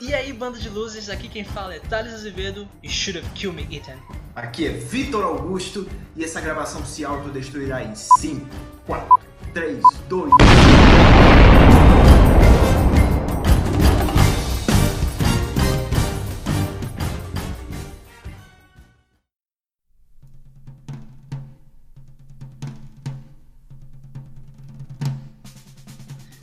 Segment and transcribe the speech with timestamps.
[0.00, 3.56] E aí, banda de luzes, aqui quem fala é Thales Azevedo e Should Have Killed
[3.56, 3.98] Me Ethan.
[4.32, 8.46] Aqui é Vitor Augusto e essa gravação se autodestruirá em 5,
[8.86, 9.18] 4,
[9.52, 10.32] 3, 2,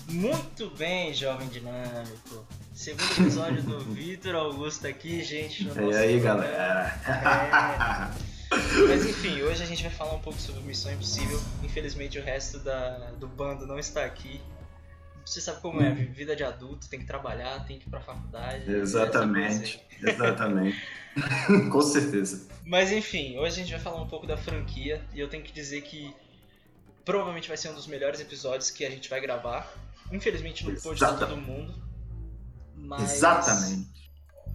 [0.09, 2.45] Muito bem, jovem dinâmico.
[2.75, 5.63] Segundo episódio do Vitor Augusto aqui, gente.
[5.63, 6.41] No E aí, programa.
[6.43, 8.11] galera?
[8.51, 8.85] É.
[8.87, 11.41] Mas enfim, hoje a gente vai falar um pouco sobre Missão Impossível.
[11.63, 14.41] Infelizmente o resto da, do bando não está aqui.
[15.25, 18.69] Você sabe como é, vida de adulto, tem que trabalhar, tem que ir pra faculdade.
[18.69, 20.13] Exatamente, essa coisa aí.
[20.27, 20.87] exatamente.
[21.71, 22.45] Com certeza.
[22.65, 25.53] Mas enfim, hoje a gente vai falar um pouco da franquia e eu tenho que
[25.53, 26.13] dizer que
[27.05, 29.73] provavelmente vai ser um dos melhores episódios que a gente vai gravar.
[30.11, 31.73] Infelizmente não pôde estar todo mundo.
[32.85, 33.89] Mas Exatamente.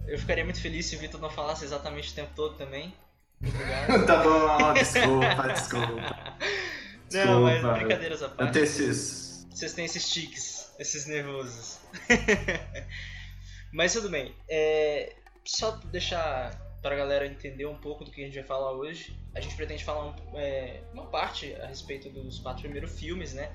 [0.07, 2.93] eu ficaria muito feliz se o Vitor não falasse exatamente o tempo todo também.
[3.41, 4.05] Obrigado.
[4.05, 6.37] Tá bom, desculpa, desculpa.
[7.11, 7.77] não, mas Desculpa.
[7.77, 8.53] brincadeiras à Eu parte.
[8.53, 9.47] tenho esses.
[9.51, 11.79] Vocês têm esses tiques, esses nervosos.
[13.73, 14.35] Mas tudo bem.
[14.49, 15.15] É,
[15.45, 19.39] só deixar pra galera entender um pouco do que a gente vai falar hoje, a
[19.39, 23.51] gente pretende falar um- é, uma parte a respeito dos quatro primeiros filmes, né?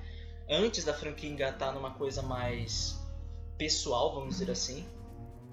[0.49, 2.97] Antes da franquia engatar numa coisa mais
[3.59, 4.85] pessoal, vamos dizer assim.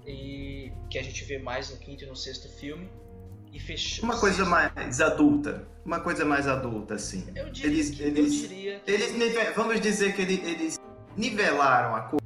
[0.06, 2.88] E que a gente vê mais no quinto e no sexto filme.
[3.52, 4.04] E fechou.
[4.04, 5.66] Uma coisa mais adulta.
[5.84, 7.24] Uma coisa mais adulta, assim.
[7.36, 10.78] Eu diria, Eles- que, eles- eu diria que Eles nive- Vamos dizer que ele- eles
[11.16, 12.24] nivelaram a coisa.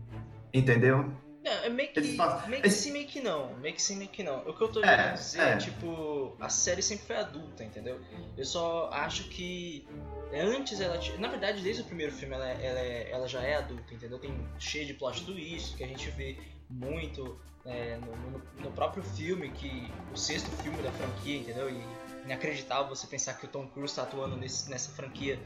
[0.55, 1.13] Entendeu?
[1.49, 3.55] É meio que, meio que eles- sim, meio que não.
[3.57, 4.39] Meio que sim, meio que não.
[4.49, 5.51] O que eu tô É, querendo dizer é.
[5.53, 8.01] é, tipo, a série sempre foi adulta, entendeu?
[8.37, 9.87] Eu só acho que
[10.33, 11.17] antes ela tinha.
[11.19, 14.19] Na verdade, desde o primeiro filme ela, é- ela, é- ela já é adulta, entendeu?
[14.19, 16.37] Tem cheio de plot twist que a gente vê
[16.69, 21.69] muito é, no, no- no próprio filme, que o sexto filme da franquia, entendeu?
[21.69, 21.83] E
[22.25, 25.39] inacreditável você pensar que o Tom Cruise tá atuando nesse, nessa franquia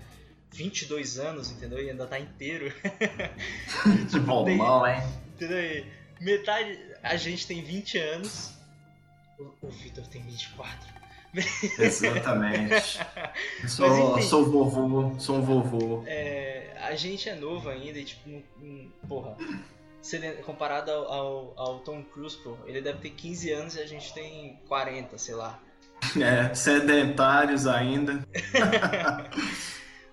[0.52, 1.82] 22 anos, entendeu?
[1.82, 2.72] E ainda tá inteiro.
[4.10, 5.02] Tipo, Bom, hein?
[5.34, 5.87] Entendeu?
[6.20, 6.78] Metade.
[7.03, 8.53] A gente tem 20 anos.
[9.38, 10.78] O, o Vitor tem 24.
[11.78, 12.98] Exatamente.
[13.66, 14.28] Sou, enfim.
[14.28, 16.04] sou vovô, sou um vovô.
[16.06, 19.37] É, a gente é novo ainda e, tipo, não- não- porra.
[20.44, 24.12] Comparado ao, ao, ao Tom Cruise, pô, ele deve ter 15 anos e a gente
[24.12, 25.59] tem 40, sei lá.
[26.20, 28.26] É, sedentários ainda.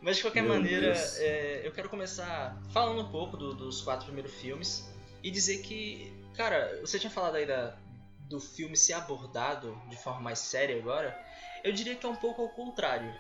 [0.02, 4.06] Mas de qualquer Meu maneira, é, eu quero começar falando um pouco do- dos quatro
[4.06, 4.88] primeiros filmes
[5.24, 7.78] e dizer que, cara, você tinha falado aí da,
[8.30, 11.18] do filme ser abordado de forma mais séria agora.
[11.64, 13.14] Eu diria que é um pouco ao contrário.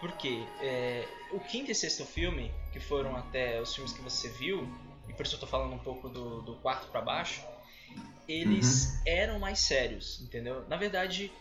[0.00, 4.68] Porque é, o quinto e sexto filme, que foram até os filmes que você viu,
[5.08, 7.40] e por isso eu tô falando um pouco do, do quarto pra baixo,
[8.26, 10.66] eles eram mais sérios, entendeu?
[10.68, 11.32] Na verdade,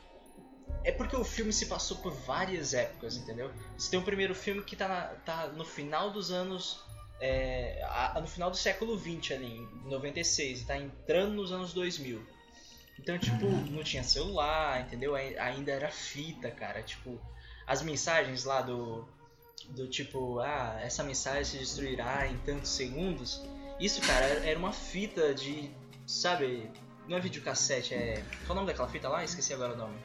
[0.83, 3.51] é porque o filme se passou por várias épocas, entendeu?
[3.77, 6.79] Você tem o primeiro filme que tá, na- tá no final dos anos.
[7.21, 11.71] É, a- no final do século XX ali, em 96, e tá entrando nos anos
[11.73, 12.21] 2000.
[12.99, 15.15] Então, tipo, não tinha celular, entendeu?
[15.15, 16.81] Ai- Ainda era fita, cara.
[16.83, 17.19] Tipo,
[17.65, 19.07] as mensagens lá do.
[19.69, 23.41] Do tipo, ah, essa mensagem se destruirá em tantos segundos.
[23.79, 25.71] Isso, cara, era uma fita de.
[26.05, 26.69] Sabe?
[27.07, 28.23] Não é videocassete, é.
[28.45, 29.23] Qual é o nome daquela fita lá?
[29.23, 29.95] Esqueci agora o nome.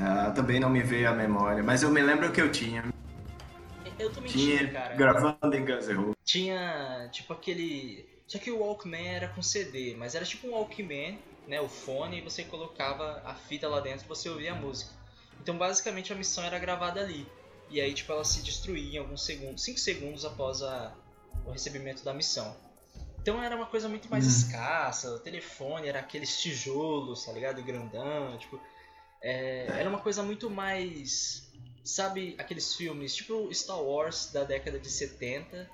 [0.00, 2.84] Ah, também não me veio a memória, mas eu me lembro que eu tinha.
[3.98, 4.94] Eu tô mentindo, Tinha cara.
[4.96, 6.14] gravando em Guns N' Roses.
[6.24, 8.08] tinha tipo aquele.
[8.26, 11.60] Só que o Walkman era com CD, mas era tipo um Walkman, né?
[11.60, 14.92] O fone, e você colocava a fita lá dentro e você ouvia a música.
[15.40, 17.26] Então basicamente a missão era gravada ali.
[17.70, 20.94] E aí tipo ela se destruía em alguns segundos, 5 segundos após a,
[21.46, 22.54] o recebimento da missão.
[23.20, 24.28] Então era uma coisa muito mais Hum.
[24.28, 27.62] escassa, o telefone era aqueles tijolos, tá ligado?
[27.62, 28.60] Grandão, tipo.
[29.22, 31.47] é, era uma coisa muito mais.
[31.88, 35.66] Sabe aqueles filmes tipo Star Wars da década de 70,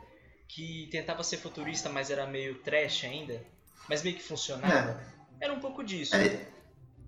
[0.47, 3.45] que tentava ser futurista, mas era meio trash ainda,
[3.89, 5.03] mas meio que funcionava?
[5.41, 6.15] Era um pouco disso.
[6.15, 6.47] É,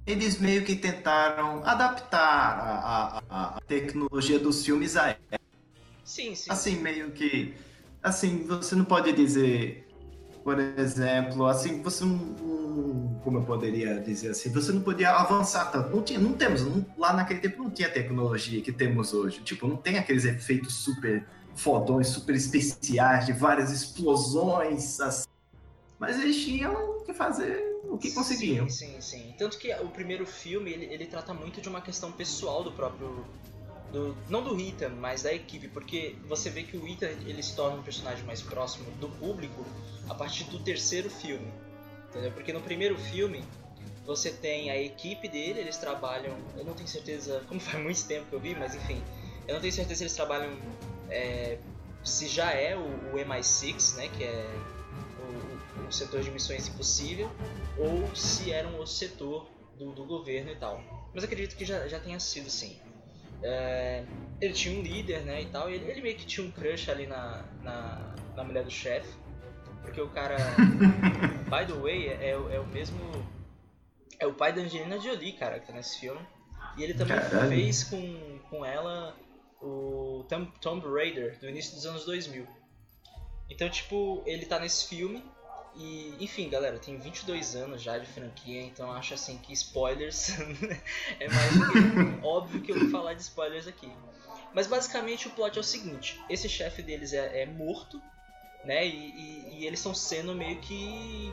[0.04, 5.16] eles meio que tentaram adaptar a, a- a- a tecnologia dos filmes a
[6.04, 6.50] Sim, sim.
[6.50, 7.54] assim meio que
[8.02, 9.85] assim você não pode dizer
[10.46, 12.18] por exemplo assim você não
[13.24, 16.86] como eu poderia dizer assim você não podia avançar tanto não tinha não temos não-
[16.96, 21.26] lá naquele tempo não tinha tecnologia que temos hoje tipo não tem aqueles efeitos super
[21.56, 25.26] fodões super especiais de várias explosões assim.
[25.98, 27.60] mas eles tinham que fazer
[27.90, 29.34] o que conseguiam Sim, sim, sim.
[29.36, 33.24] Tanto que o primeiro filme, ele, ele trata muito de uma questão pessoal do próprio...
[33.92, 37.54] Do, não do Ethan, mas da equipe, porque você vê que o Ethan ele se
[37.54, 39.64] torna um personagem mais próximo do público
[40.08, 41.52] a partir do terceiro filme.
[42.10, 42.32] entendeu?
[42.32, 43.44] Porque no primeiro filme
[44.04, 46.36] você tem a equipe dele, eles trabalham.
[46.56, 49.02] Eu não tenho certeza, como faz muito tempo que eu vi, mas enfim,
[49.46, 50.56] eu não tenho certeza se eles trabalham.
[51.08, 51.58] É,
[52.04, 54.48] se já é o, o MI6, né, que é
[55.18, 57.28] o, o, setor de missões impossível,
[57.76, 60.80] ou se era um outro setor do, do governo e tal.
[61.12, 62.78] Mas acredito que já, já tenha sido sim.
[63.42, 64.04] É,
[64.40, 66.90] ele tinha um líder, né, e tal, e ele, ele, meio que tinha um crush
[66.90, 69.14] ali na, na, na mulher do chefe,
[69.82, 70.36] porque o cara,
[71.48, 72.98] by the way, é, é, o mesmo,
[74.18, 76.20] é o pai da Angelina Jolie, cara, que tá nesse filme,
[76.76, 77.48] e ele também Caralho.
[77.48, 79.16] fez com, com ela
[79.60, 82.46] o Tom, Tomb Raider, do início dos anos 2000.
[83.48, 85.22] Então, tipo, ele tá nesse filme,
[85.78, 90.30] e, enfim, galera, tem 22 anos já de franquia, então acho assim que spoilers
[91.20, 91.78] é mais do que
[92.26, 93.92] óbvio que eu falar de spoilers aqui.
[94.52, 98.00] Mas basicamente o plot é o seguinte: esse chefe deles é, é morto,
[98.64, 98.86] né?
[98.86, 101.32] E, e, e eles estão sendo meio que.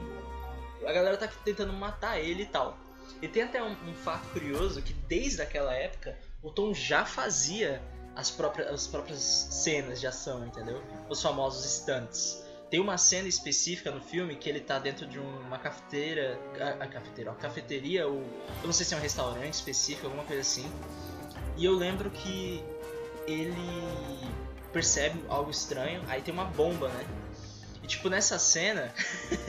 [0.86, 2.78] A galera tá tentando matar ele e tal.
[3.22, 7.82] E tem até um, um fato curioso que desde aquela época o Tom já fazia
[8.16, 10.82] as próprias, as próprias cenas de ação, entendeu?
[11.10, 12.44] Os famosos stunts.
[12.70, 16.40] Tem uma cena específica no filme que ele tá dentro de uma cafeteira.
[16.60, 18.16] A, a cafeteira, a cafeteria, ou.
[18.18, 20.70] Eu não sei se é um restaurante específico, alguma coisa assim.
[21.58, 22.64] E eu lembro que
[23.28, 23.56] ele
[24.72, 27.06] percebe algo estranho, aí tem uma bomba, né?
[27.84, 28.94] E tipo, nessa cena,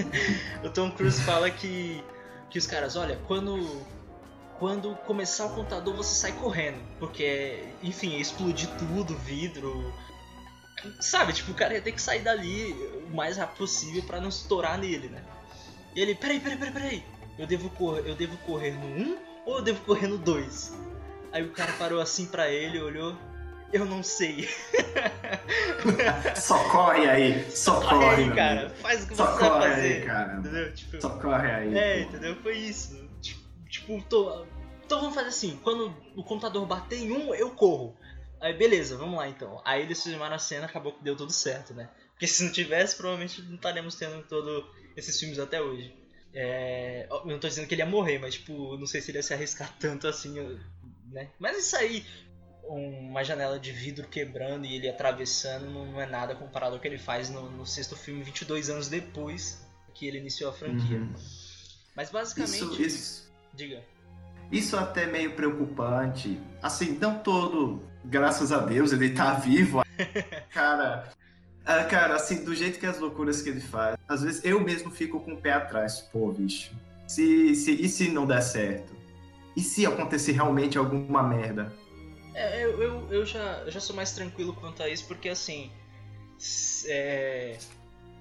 [0.63, 2.03] o Tom Cruise fala que,
[2.51, 3.83] que os caras, olha, quando
[4.59, 9.93] quando começar o contador você sai correndo, porque, enfim, explodir tudo, vidro,
[11.01, 12.73] Sabe, tipo, o cara ia ter que sair dali
[13.07, 15.23] o mais rápido possível para não estourar nele, né?
[15.95, 17.05] E ele, peraí, peraí, peraí, peraí.
[17.39, 20.73] Eu devo correr, eu devo correr no 1 ou eu devo correr no 2?
[21.35, 23.19] Aí o cara parou assim pra ele, olhou.
[23.73, 24.49] Eu não sei.
[26.41, 28.71] Socorre aí, socorre aí, cara.
[28.71, 29.95] Faz o que socorre você vai fazer.
[29.95, 30.37] Aí, cara.
[30.39, 30.75] Entendeu?
[30.75, 31.77] Tipo, socorre aí.
[31.77, 32.09] É, pô.
[32.09, 32.37] entendeu?
[32.37, 33.11] Foi isso.
[33.21, 34.47] Tipo, tipo, tô.
[34.87, 37.97] Então vamos fazer assim, quando o computador bater em um, eu corro.
[38.41, 39.61] Aí beleza, vamos lá então.
[39.65, 41.91] Aí eles filmaram a cena, acabou que deu tudo certo, né?
[42.13, 44.67] Porque se não tivesse, provavelmente não estaríamos tendo todos
[44.97, 45.93] esses filmes até hoje.
[46.33, 47.09] É...
[47.11, 49.23] Eu não tô dizendo que ele ia morrer, mas tipo, não sei se ele ia
[49.23, 50.39] se arriscar tanto assim,
[51.11, 51.29] né?
[51.39, 52.05] Mas isso aí,
[52.65, 56.99] uma janela de vidro quebrando e ele atravessando, não é nada comparado ao que ele
[56.99, 59.65] faz no, no sexto filme, 22 anos depois
[59.95, 60.99] que ele iniciou a franquia.
[60.99, 61.15] Uhum.
[61.95, 62.57] Mas basicamente.
[62.57, 63.33] Isso, isso...
[63.55, 63.83] Diga.
[64.51, 66.41] Isso é até meio preocupante.
[66.63, 69.83] Assim, não todo, graças a Deus, ele tá vivo.
[70.51, 71.09] cara,
[71.65, 74.91] é, cara, assim, do jeito que as loucuras que ele faz, às vezes eu mesmo
[74.91, 76.01] fico com o pé atrás.
[76.01, 76.73] Pô, bicho,
[77.07, 78.94] se, se, e se não der certo?
[79.57, 81.73] E se acontecer realmente alguma merda?
[82.35, 85.71] É, eu, eu, eu, já, eu já sou mais tranquilo quanto a isso, porque assim.
[86.87, 87.57] É,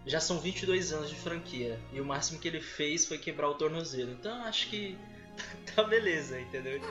[0.06, 1.80] já são 22 anos de franquia.
[1.91, 4.12] E o máximo que ele fez foi quebrar o tornozelo.
[4.12, 4.97] Então acho que
[5.75, 6.80] tá beleza, entendeu?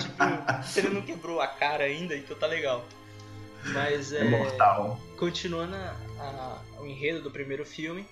[0.00, 2.84] tipo, se ele não quebrou a cara ainda, então tá legal.
[3.72, 4.20] Mas é.
[4.20, 5.00] é mortal.
[5.16, 8.06] Continuando a, a, o enredo do primeiro filme,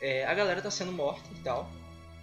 [0.00, 1.68] é, a galera tá sendo morta e tal.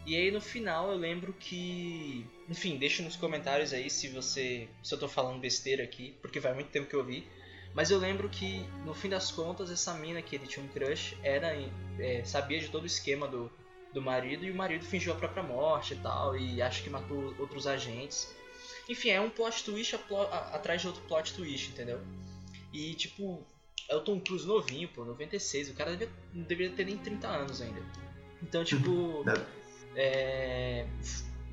[0.05, 2.25] E aí no final eu lembro que.
[2.49, 4.67] Enfim, deixa nos comentários aí se você.
[4.81, 7.25] se eu tô falando besteira aqui, porque faz muito tempo que eu vi.
[7.73, 11.17] Mas eu lembro que, no fim das contas, essa mina que ele tinha um crush
[11.23, 11.55] era,
[11.97, 13.51] é, sabia de todo o esquema do,
[13.91, 17.33] do marido e o marido fingiu a própria morte e tal, e acho que matou
[17.39, 18.31] outros agentes.
[18.87, 19.95] Enfim, é um plot twist
[20.51, 21.99] atrás de outro plot twist, entendeu?
[22.71, 23.43] E tipo,
[23.89, 27.27] é o Tom Cruise novinho, pô, 96, o cara devia, não deveria ter nem 30
[27.27, 27.81] anos ainda.
[28.41, 29.23] Então, tipo,
[29.95, 30.85] é,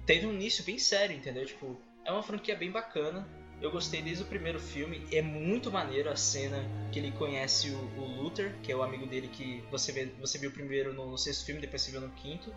[0.06, 1.44] teve um início bem sério, entendeu?
[1.47, 3.28] Tipo, é uma franquia bem bacana.
[3.61, 5.06] Eu gostei desde o primeiro filme.
[5.12, 9.06] É muito maneiro a cena que ele conhece o, o Luther, que é o amigo
[9.06, 12.11] dele que você, vê, você viu primeiro no, no sexto filme, depois você viu no
[12.11, 12.54] quinto.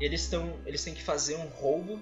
[0.00, 2.00] Eles, estão eles têm que fazer um roubo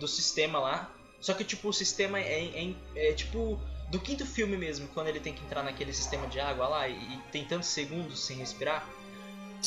[0.00, 0.92] do sistema lá.
[1.20, 3.60] Só que, tipo, o sistema é, é, é, tipo
[3.90, 6.94] do quinto filme mesmo, quando ele tem que entrar naquele sistema de água lá e,
[6.94, 8.88] e tem tantos segundos sem respirar.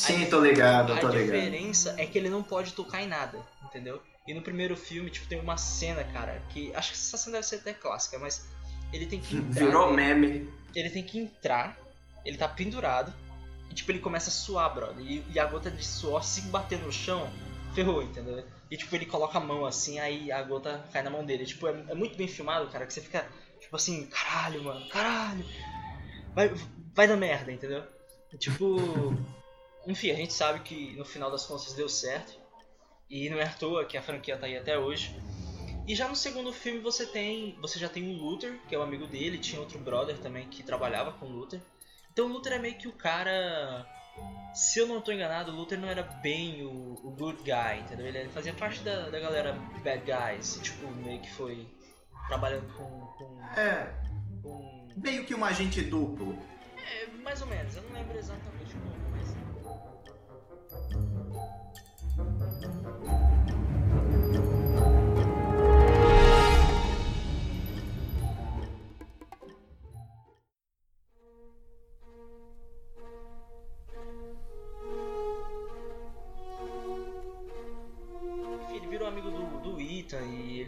[0.00, 1.16] Sim, tô ligado, tô ligado.
[1.16, 4.02] A diferença é que ele não pode tocar em nada, entendeu?
[4.26, 6.74] E no primeiro filme, tipo, tem uma cena, cara, que.
[6.74, 8.48] Acho que essa cena deve ser até clássica, mas
[8.92, 9.64] ele tem que entrar.
[9.64, 10.48] Virou meme.
[10.74, 11.76] Ele tem que entrar,
[12.24, 13.12] ele tá pendurado,
[13.70, 15.04] e tipo, ele começa a suar, brother.
[15.04, 17.30] E, e a gota de suor se bater no chão,
[17.74, 18.44] ferrou, entendeu?
[18.70, 21.44] E tipo, ele coloca a mão assim, aí a gota cai na mão dele.
[21.44, 23.26] Tipo, é, é muito bem filmado, cara, que você fica,
[23.60, 25.44] tipo assim, caralho, mano, caralho.
[26.34, 26.52] Vai,
[26.94, 27.82] vai dar merda, entendeu?
[28.38, 28.76] Tipo.
[29.86, 32.38] Enfim, a gente sabe que no final das contas deu certo.
[33.08, 35.20] E não é à toa que a franquia tá aí até hoje.
[35.86, 38.82] E já no segundo filme você tem, você já tem o Luther, que é o
[38.82, 41.60] amigo dele, tinha outro brother também que trabalhava com o Luther.
[42.12, 43.86] Então o Luther é meio que o cara
[44.52, 48.06] se eu não tô enganado, o Luther não era bem o, o good guy, entendeu?
[48.06, 51.68] Ele fazia parte da, da galera bad guys, tipo, meio que foi
[52.26, 52.84] trabalhando com.
[52.84, 53.94] com é.
[54.42, 54.88] Com...
[54.96, 56.36] Meio que um agente duplo.
[56.76, 58.92] É, mais ou menos, eu não lembro exatamente como,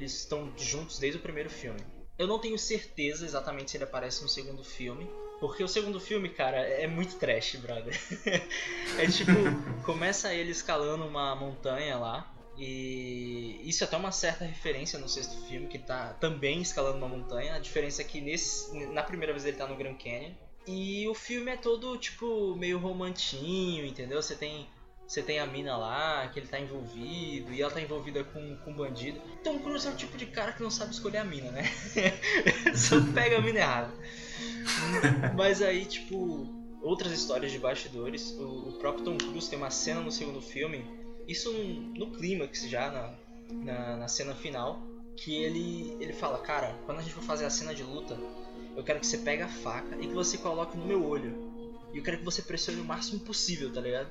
[0.02, 1.80] eles estão juntos desde o primeiro filme.
[2.18, 5.08] Eu não tenho certeza exatamente se ele aparece no segundo filme,
[5.40, 7.98] porque o segundo filme, cara, é muito trash, brother.
[8.98, 9.32] é tipo,
[9.84, 15.40] começa ele escalando uma montanha lá, e isso é até uma certa referência no sexto
[15.46, 17.54] filme, que tá também escalando uma montanha.
[17.54, 20.32] A diferença é que nesse, na primeira vez ele tá no Grand Canyon.
[20.66, 24.22] E o filme é todo, tipo, meio romantinho, entendeu?
[24.22, 24.68] Você tem
[25.06, 28.70] você tem a mina lá, que ele tá envolvido, e ela tá envolvida com, com
[28.70, 29.20] um bandido.
[29.44, 31.64] Tom Cruise é o tipo de cara que não sabe escolher a mina, né?
[32.74, 33.92] Só pega a mina errada.
[35.36, 36.48] Mas aí, tipo,
[36.82, 38.32] outras histórias de bastidores.
[38.32, 40.84] O, o, próprio Tom Cruise tem uma cena no segundo filme,
[41.26, 43.14] isso no, no clímax já, na,
[43.52, 44.82] na, na cena final,
[45.16, 48.18] que ele, ele fala, cara, quando a gente for fazer a cena de luta,
[48.76, 51.52] eu quero que você pegue a faca e que você coloque no meu olho.
[51.92, 54.10] E eu quero que você pressione o máximo possível, tá ligado?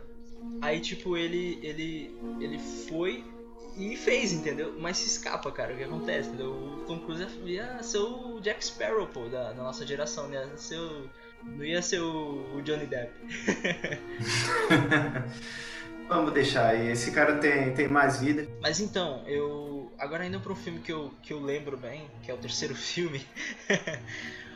[0.62, 3.24] Aí, tipo, ele, ele, ele foi
[3.78, 4.76] e fez, entendeu?
[4.80, 6.52] Mas se escapa, cara, o que acontece, entendeu?
[6.52, 10.48] O Tom Cruise ia ser o Jack Sparrow, pô, da, da nossa geração, né?
[10.58, 11.10] Ser o,
[11.44, 13.12] não ia ser o, o Johnny Depp.
[16.08, 18.46] Vamos deixar aí, esse cara tem, tem mais vida.
[18.62, 19.90] Mas então, eu.
[19.98, 22.76] Agora indo pra um filme que eu, que eu lembro bem, que é o terceiro
[22.76, 23.26] filme.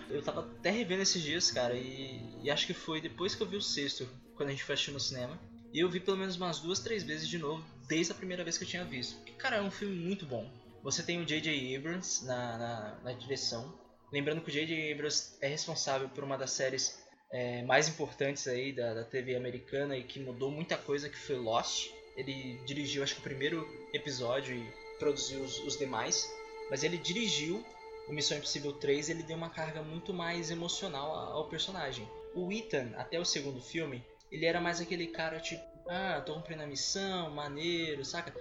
[0.09, 3.47] eu tava até revendo esses dias, cara, e, e acho que foi depois que eu
[3.47, 5.39] vi o sexto, quando a gente foi assistir no cinema.
[5.75, 8.57] E eu vi pelo menos umas duas, três vezes de novo, desde a primeira vez
[8.57, 9.17] que eu tinha visto.
[9.17, 10.49] Porque, cara, é um filme muito bom.
[10.81, 11.75] Você tem o J.J.
[11.75, 13.77] Abrams na, na, na direção.
[14.09, 14.93] Lembrando que o J.J.
[14.93, 16.97] Abrams é responsável por uma das séries
[17.29, 21.35] é, mais importantes aí da, da TV americana e que mudou muita coisa, que foi
[21.35, 21.89] Lost.
[22.15, 24.65] Ele dirigiu, acho que o primeiro episódio e
[24.97, 26.25] produziu os, os demais.
[26.69, 27.61] Mas ele dirigiu
[28.07, 32.07] o Missão Impossível 3 ele deu uma carga muito mais emocional ao personagem.
[32.33, 34.01] O Ethan, até o segundo filme,
[34.35, 38.33] ele era mais aquele cara tipo, ah, tô cumprindo a missão, maneiro, saca?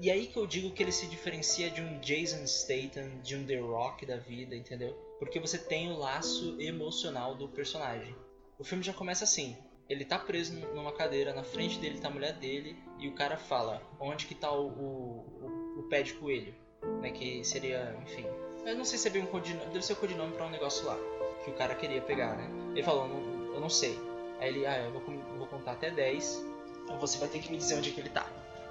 [0.00, 3.44] E aí que eu digo que ele se diferencia de um Jason Statham, de um
[3.44, 4.94] The Rock da vida, entendeu?
[5.18, 8.14] Porque você tem o laço emocional do personagem.
[8.58, 9.54] O filme já começa assim,
[9.88, 13.36] ele tá preso numa cadeira, na frente dele tá a mulher dele, e o cara
[13.36, 16.54] fala, onde que tá o, o, o pé de coelho?
[17.02, 18.24] Né, que seria, enfim...
[18.64, 20.50] Eu não sei se é bem um codinome, deve ser o um codinome pra um
[20.50, 20.98] negócio lá,
[21.44, 22.48] que o cara queria pegar, né?
[22.72, 23.06] Ele falou,
[23.52, 23.98] eu não sei.
[24.40, 26.44] Aí ele, ah, eu vou, eu vou contar até 10,
[26.84, 28.26] então você vai ter que me dizer onde é que ele tá.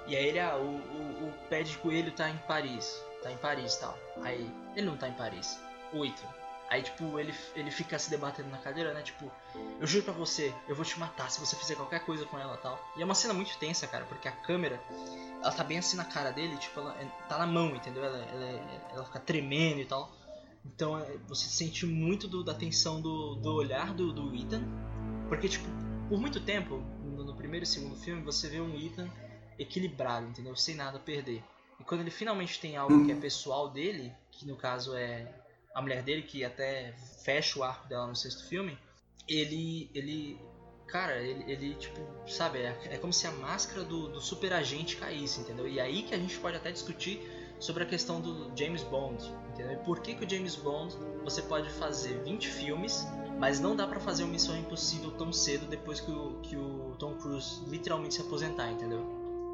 [0.06, 3.02] E aí ele, ah, o, o, o pé de coelho tá em Paris.
[3.22, 3.96] Tá em Paris tal.
[4.22, 5.58] Aí, ele não tá em Paris.
[5.92, 6.22] 8.
[6.68, 9.02] Aí, tipo, ele, ele fica se debatendo na cadeira, né?
[9.02, 9.30] Tipo,
[9.80, 12.56] eu juro pra você, eu vou te matar se você fizer qualquer coisa com ela
[12.58, 12.78] tal.
[12.96, 14.80] E é uma cena muito tensa, cara, porque a câmera,
[15.40, 18.04] ela tá bem assim na cara dele, tipo, ela é, tá na mão, entendeu?
[18.04, 20.10] Ela, ela, ela fica tremendo e tal.
[20.64, 24.64] Então, é, você sente muito do, da tensão do, do olhar do, do Ethan
[25.28, 25.66] porque, tipo,
[26.08, 29.08] por muito tempo, no, primeiro e segundo filme, você vê um Ethan
[29.58, 30.54] equilibrado, entendeu?
[30.56, 31.42] Sem nada a perder.
[31.78, 35.32] E quando ele finalmente tem algo que é pessoal dele, que no caso é
[35.74, 38.78] a mulher dele, que até fecha o arco dela no sexto filme,
[39.28, 39.90] ele.
[39.94, 40.38] ele.
[40.86, 44.96] Cara, ele, ele tipo, sabe, é, é como se a máscara do, do super agente
[44.96, 45.66] caísse, entendeu?
[45.66, 47.20] E aí que a gente pode até discutir
[47.58, 49.72] sobre a questão do James Bond, entendeu?
[49.72, 50.94] E por que, que o James Bond
[51.24, 53.06] você pode fazer 20 filmes
[53.38, 56.94] mas não dá para fazer uma Missão Impossível tão cedo depois que o, que o
[56.98, 59.04] Tom Cruise literalmente se aposentar, entendeu?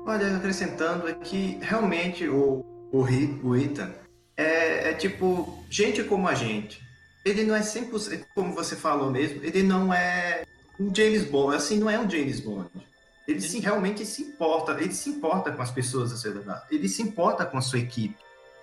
[0.07, 3.05] Olha, acrescentando é que realmente o, o,
[3.43, 3.93] o Ethan
[4.37, 6.81] é, é tipo gente como a gente.
[7.25, 10.45] Ele não é 100%, como você falou mesmo, ele não é
[10.79, 12.71] um James Bond, assim, não é um James Bond.
[13.29, 16.25] Ele realmente se importa, ele se importa com as pessoas,
[16.71, 18.17] ele se importa com a sua equipe.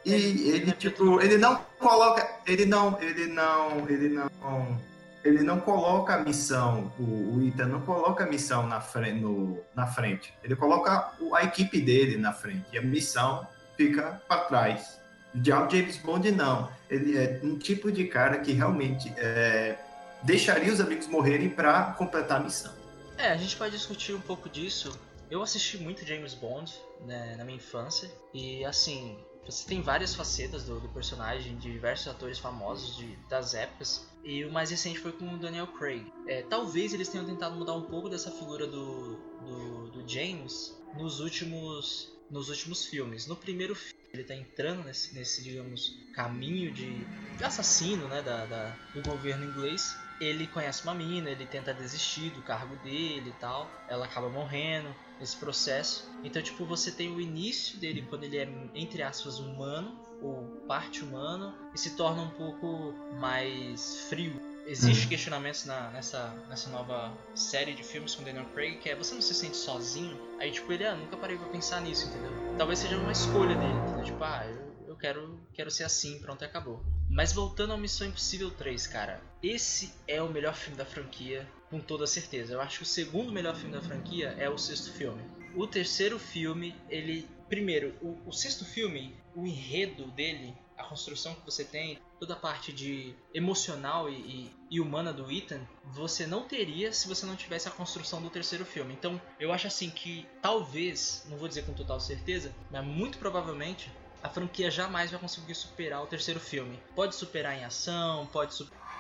[0.04, 4.80] E ele, tipo, ele não coloca, ele não, ele não, ele não
[5.28, 9.60] ele não coloca a missão, o, o Ita não coloca a missão na frente, no,
[9.76, 10.34] na frente.
[10.42, 12.66] Ele coloca a equipe dele na frente.
[12.72, 15.00] E a missão fica para trás.
[15.44, 16.72] Já o James Bond não.
[16.90, 19.78] Ele é um tipo de cara que realmente é,
[20.24, 22.74] deixaria os amigos morrerem para completar a missão.
[23.18, 24.98] É, a gente pode discutir um pouco disso.
[25.30, 26.74] Eu assisti muito James Bond
[27.06, 28.10] né, na minha infância.
[28.34, 29.18] E assim,
[29.48, 34.06] você tem várias facetas do, do personagem, de diversos atores famosos de, das épocas.
[34.24, 36.06] E o mais recente foi com o Daniel Craig.
[36.28, 41.22] É, talvez eles tenham tentado mudar um pouco dessa figura do, do, do James nos
[41.22, 43.26] últimos, nos últimos filmes.
[43.26, 47.08] No primeiro filme, ele está entrando nesse, nesse, digamos, caminho de
[47.42, 52.42] assassino né, da, da, do governo inglês ele conhece uma mina, ele tenta desistir do
[52.42, 56.10] cargo dele e tal, ela acaba morrendo nesse processo.
[56.24, 61.04] Então, tipo, você tem o início dele quando ele é, entre aspas, humano, ou parte
[61.04, 64.40] humano, e se torna um pouco mais frio.
[64.66, 65.10] Existem uhum.
[65.10, 69.22] questionamentos na, nessa, nessa nova série de filmes com Daniel Craig que é você não
[69.22, 70.20] se sente sozinho?
[70.40, 72.32] Aí, tipo, ele, ah, nunca parei pra pensar nisso, entendeu?
[72.58, 74.04] Talvez seja uma escolha dele, entendeu?
[74.04, 74.67] Tipo, ah, eu,
[74.98, 76.84] quero, quero ser assim, pronto, acabou.
[77.10, 81.80] Mas voltando ao Missão Impossível 3, cara, esse é o melhor filme da franquia, com
[81.80, 82.54] toda certeza.
[82.54, 85.22] Eu acho que o segundo melhor filme da franquia é o sexto filme.
[85.56, 87.28] O terceiro filme, ele.
[87.48, 92.38] Primeiro, o, o sexto filme, o enredo dele, a construção que você tem, toda a
[92.38, 97.38] parte de emocional e, e, e, humana do Ethan, você não teria se você não
[97.38, 98.94] tivesse a construção do terceiro filme.
[98.94, 103.90] Então, eu acho assim que talvez, não vou dizer com total certeza, mas muito provavelmente
[104.24, 106.80] a franquia jamais vai conseguir superar o terceiro filme.
[106.96, 108.56] Pode superar em ação, pode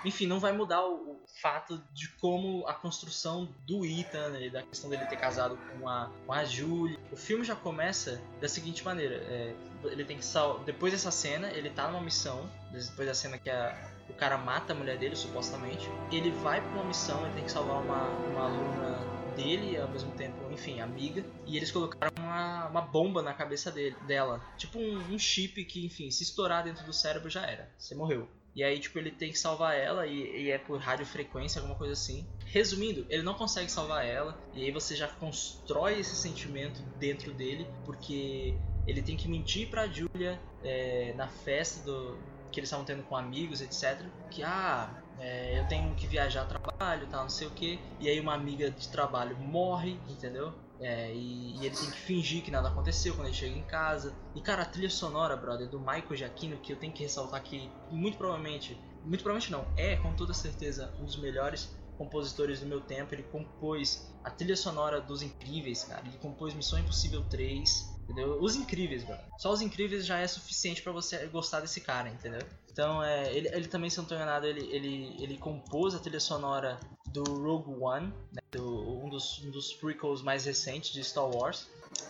[0.05, 4.89] enfim, não vai mudar o, fato de como a construção do Ethan, né, da questão
[4.89, 6.97] dele ter casado com a, com a Julie.
[7.11, 10.59] O filme já começa da seguinte maneira: é, ele tem que sal...
[10.59, 14.73] depois dessa cena, ele tá numa missão, depois da cena que a, o cara mata
[14.73, 15.89] a mulher dele, supostamente.
[16.11, 18.99] Ele vai pra uma missão, ele tem que salvar uma, uma aluna
[19.35, 21.23] dele e ao mesmo tempo, enfim, amiga.
[21.45, 24.41] E eles colocaram uma, uma bomba na cabeça dele, dela.
[24.57, 27.71] Tipo um, um chip que, enfim, se estourar dentro do cérebro já era.
[27.77, 28.27] Você morreu.
[28.55, 31.93] E aí, tipo, ele tem que salvar ela e, e, é por radiofrequência, alguma coisa
[31.93, 32.27] assim.
[32.47, 34.35] Resumindo, ele não consegue salvar ela.
[34.53, 39.85] E aí você já constrói esse sentimento dentro dele, porque ele tem que mentir pra
[39.85, 42.17] Julia é, na festa do,
[42.51, 44.03] que eles estavam tendo com amigos, etc.
[44.31, 47.79] Que, ah, é, eu tenho que viajar a trabalho, tal, não sei o que.
[47.99, 50.53] E aí uma amiga de trabalho morre, entendeu?
[50.79, 54.13] É, e, e, ele tem que fingir que nada aconteceu quando ele chega em casa.
[54.35, 57.69] E cara, a trilha sonora, brother, do Michael Giacchino, que eu tenho que ressaltar que
[57.89, 62.79] muito provavelmente, muito provavelmente não, é com toda certeza um dos melhores compositores do meu
[62.79, 63.15] tempo.
[63.15, 66.05] Ele compôs a trilha sonora dos Incríveis, cara.
[66.05, 67.69] Ele compôs Missão Impossível 3,
[68.03, 68.39] entendeu?
[68.39, 69.25] Os Incríveis, brother.
[69.39, 72.41] Só os Incríveis já é suficiente para você gostar desse cara, entendeu?
[72.77, 76.19] Então, é, ele, ele também, se não estou enganado, ele, ele, ele compôs a trilha
[76.19, 81.27] sonora do Rogue One, né, do, um, dos, um dos prequels mais recentes de Star
[81.27, 81.67] Wars.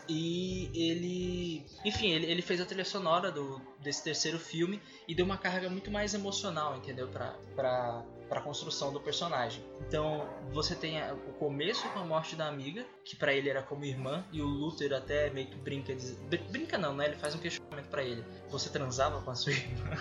[0.10, 1.66] E ele.
[1.86, 5.70] Enfim, ele, ele fez a trilha sonora do, desse terceiro filme e deu uma carga
[5.70, 7.08] muito mais emocional, entendeu?
[7.08, 9.64] Pra, pra, para a construção do personagem.
[9.88, 13.86] Então você tem o começo com a morte da amiga, que para ele era como
[13.86, 16.12] irmã, e o Luther até meio que brinca, diz...
[16.52, 17.06] brinca não, né?
[17.06, 19.98] Ele faz um questionamento para ele: você transava com a sua irmã?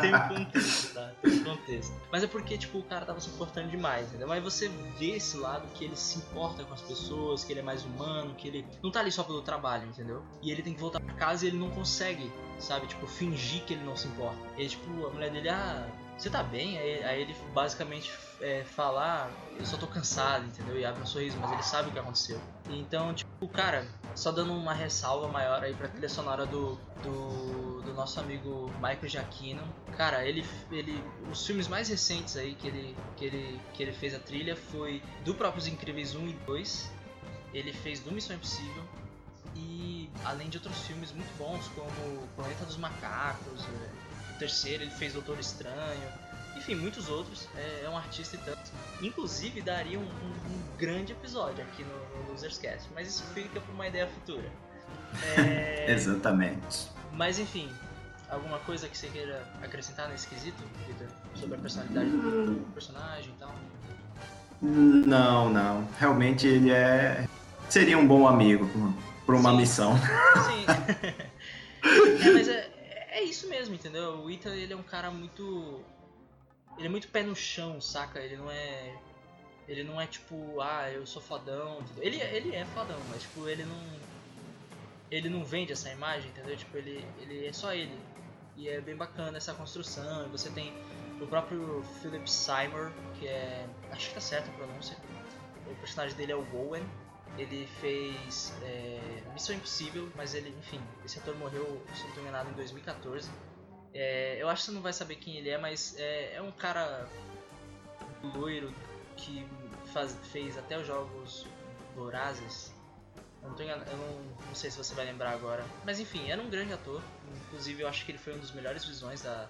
[0.00, 1.12] tem, um, contexto, tá?
[1.22, 1.94] Tem um contexto.
[2.10, 4.26] Mas é porque tipo o cara tava se importando demais, entendeu?
[4.26, 7.62] Mas você vê esse lado que ele se importa com as pessoas, que ele é
[7.62, 10.22] mais humano, que ele não tá ali só pelo trabalho, entendeu?
[10.42, 12.86] E ele tem que voltar para casa e ele não consegue, sabe?
[12.86, 14.38] Tipo fingir que ele não se importa.
[14.56, 15.86] E tipo a mulher dele ah
[16.20, 16.78] você tá bem?
[16.78, 20.78] Aí, ele basicamente é, falar, ah, eu só tô cansado, entendeu?
[20.78, 22.38] E abre um sorriso, mas ele sabe o que aconteceu.
[22.68, 27.94] Então, tipo, cara, só dando uma ressalva maior aí pra trilha sonora do, do, do
[27.94, 29.62] nosso amigo Michael Giacchino.
[29.96, 31.02] Cara, ele, ele.
[31.30, 35.02] Os filmes mais recentes aí que ele, que, ele, que ele fez a trilha foi
[35.24, 36.90] do próprios Incríveis 1 e 2.
[37.52, 38.84] Ele fez do Missão Impossível.
[39.56, 45.12] E além de outros filmes muito bons, como Planeta dos Macacos, é, terceiro ele fez
[45.12, 46.12] Doutor Estranho,
[46.60, 47.48] enfim, muitos outros.
[47.56, 48.70] É, é um artista e tanto.
[49.00, 53.72] Inclusive, daria um, um, um grande episódio aqui no, no Loserscast, mas isso fica para
[53.72, 54.48] uma ideia futura.
[55.36, 55.86] É...
[55.90, 56.88] Exatamente.
[57.12, 57.68] Mas enfim,
[58.28, 61.08] alguma coisa que você queira acrescentar nesse quesito, Victor?
[61.34, 63.54] Sobre a personalidade do personagem e tal?
[64.60, 65.88] Não, não.
[65.98, 67.26] Realmente ele é.
[67.70, 68.68] Seria um bom amigo
[69.24, 69.56] para uma Sim.
[69.56, 69.96] missão.
[69.96, 70.66] Sim.
[72.28, 72.70] é, mas é,
[73.12, 74.22] é isso mesmo, entendeu?
[74.22, 75.80] O Ethan, ele é um cara muito.
[76.80, 78.18] Ele é muito pé no chão, saca?
[78.18, 78.96] Ele não é.
[79.68, 81.84] Ele não é tipo, ah, eu sou fodão.
[81.98, 84.00] Ele, ele é fodão, mas tipo, ele não.
[85.10, 86.56] Ele não vende essa imagem, entendeu?
[86.56, 88.00] Tipo, ele, ele é só ele.
[88.56, 90.24] E é bem bacana essa construção.
[90.24, 90.72] E você tem
[91.20, 93.68] o próprio Philip Seymour, que é.
[93.92, 94.96] Acho que tá certa a pronúncia.
[95.66, 96.82] O personagem dele é o Owen
[97.38, 103.30] ele fez é, Missão Impossível, mas ele, enfim, esse ator morreu, se não em 2014.
[103.92, 106.52] É, eu acho que você não vai saber quem ele é, mas é, é um
[106.52, 107.08] cara
[108.34, 108.72] loiro
[109.16, 109.46] que
[109.92, 111.46] faz, fez até os jogos
[111.94, 112.72] Vorazes.
[113.42, 113.84] Eu não, engan...
[113.90, 115.66] eu não, não sei se você vai lembrar agora.
[115.84, 117.02] Mas enfim, era um grande ator.
[117.46, 119.48] Inclusive eu acho que ele foi um dos melhores visões da.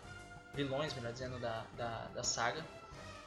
[0.54, 2.64] vilões, melhor dizendo, da, da, da saga.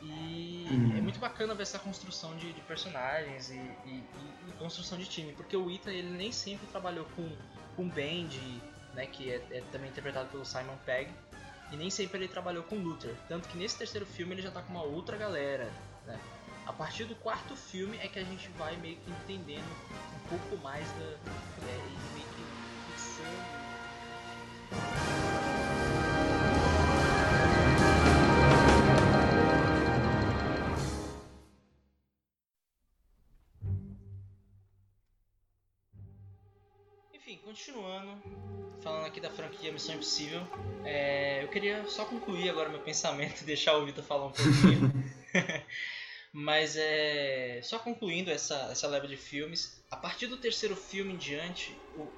[0.01, 0.97] E Uhum.
[0.97, 5.05] é muito bacana ver essa construção de, de personagens e, e- e- e construção de
[5.05, 7.29] time, porque o Ita ele nem sempre trabalhou com,
[7.75, 8.29] com Band,
[8.93, 11.11] né, que é, é também interpretado pelo Simon Pegg,
[11.71, 13.15] e nem sempre ele trabalhou com Luther.
[13.27, 15.71] Tanto que nesse terceiro filme ele já tá com uma outra galera.
[16.05, 16.19] Né?
[16.65, 19.65] A partir do quarto filme é que a gente vai meio que entendendo
[20.15, 21.05] um pouco mais da.
[21.05, 22.43] É, e meio que
[22.91, 23.63] fixando.
[37.43, 38.21] Continuando,
[38.81, 40.41] falando aqui da franquia Missão Impossível,
[40.85, 44.91] é, eu queria só concluir agora meu pensamento e deixar o Vitor falar um pouquinho.
[46.31, 47.61] Mas é.
[47.61, 52.09] Só concluindo essa, essa leva de filmes, a partir do terceiro filme em diante, o,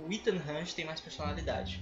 [0.00, 1.80] o Ethan Hunt tem mais personalidade.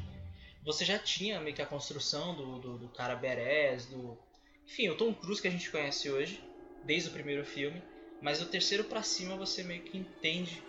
[0.64, 4.18] Você já tinha meio que a construção do, do, do cara Beres, do.
[4.66, 6.42] Enfim, o Tom Cruise que a gente conhece hoje,
[6.84, 7.80] desde o primeiro filme,
[8.20, 10.62] mas do terceiro pra cima você meio que entende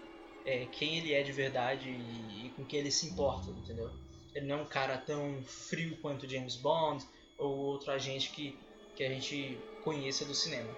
[0.48, 3.92] é, quem ele é de verdade e, e com quem ele se importa, entendeu?
[4.34, 7.06] Ele não é um cara tão frio quanto James Bond
[7.38, 8.58] ou outro agente que,
[8.96, 10.70] que a gente conheça do cinema.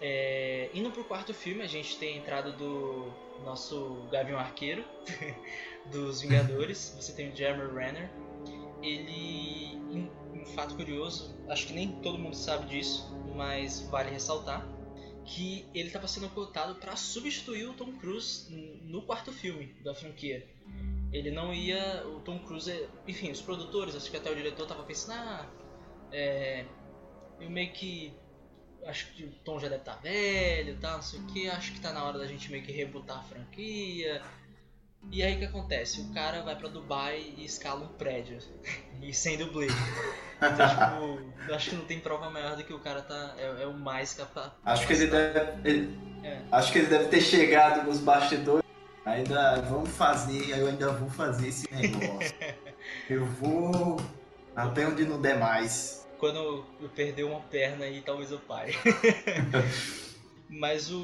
[0.00, 3.12] É, indo pro quarto filme, a gente tem a entrada do
[3.44, 4.84] nosso Gavião Arqueiro,
[5.92, 6.94] dos Vingadores.
[6.98, 8.10] Você tem o Jeremy Renner.
[8.82, 14.66] Ele, um, um fato curioso, acho que nem todo mundo sabe disso, mas vale ressaltar
[15.24, 20.46] que ele estava sendo cotado para substituir o Tom Cruise no quarto filme da franquia.
[21.12, 22.06] Ele não ia.
[22.06, 22.88] O Tom Cruise.
[23.06, 25.48] Enfim, os produtores, acho que até o diretor tava pensando, ah.
[26.10, 26.64] É,
[27.40, 28.14] eu meio que.
[28.84, 31.48] Acho que o Tom já deve estar velho e tal, não sei o que.
[31.48, 34.22] Acho que tá na hora da gente meio que rebutar a franquia.
[35.10, 36.00] E aí o que acontece?
[36.00, 38.38] O cara vai pra Dubai e escala um prédio.
[39.02, 39.66] e sem dublê.
[40.36, 43.34] Então, tipo, eu acho que não tem prova maior do que o cara tá.
[43.38, 44.52] É, é o mais capaz.
[44.64, 45.68] Acho que ele deve.
[45.68, 46.40] ele- É.
[46.52, 48.62] Acho que ele deve ter chegado nos bastidores.
[49.04, 52.32] Ainda vamos fazer, eu ainda vou fazer esse negócio.
[53.10, 54.00] eu vou
[54.54, 56.06] até onde não der mais.
[56.18, 58.76] quando eu perder uma perna e talvez eu pare.
[60.52, 60.98] Mas o,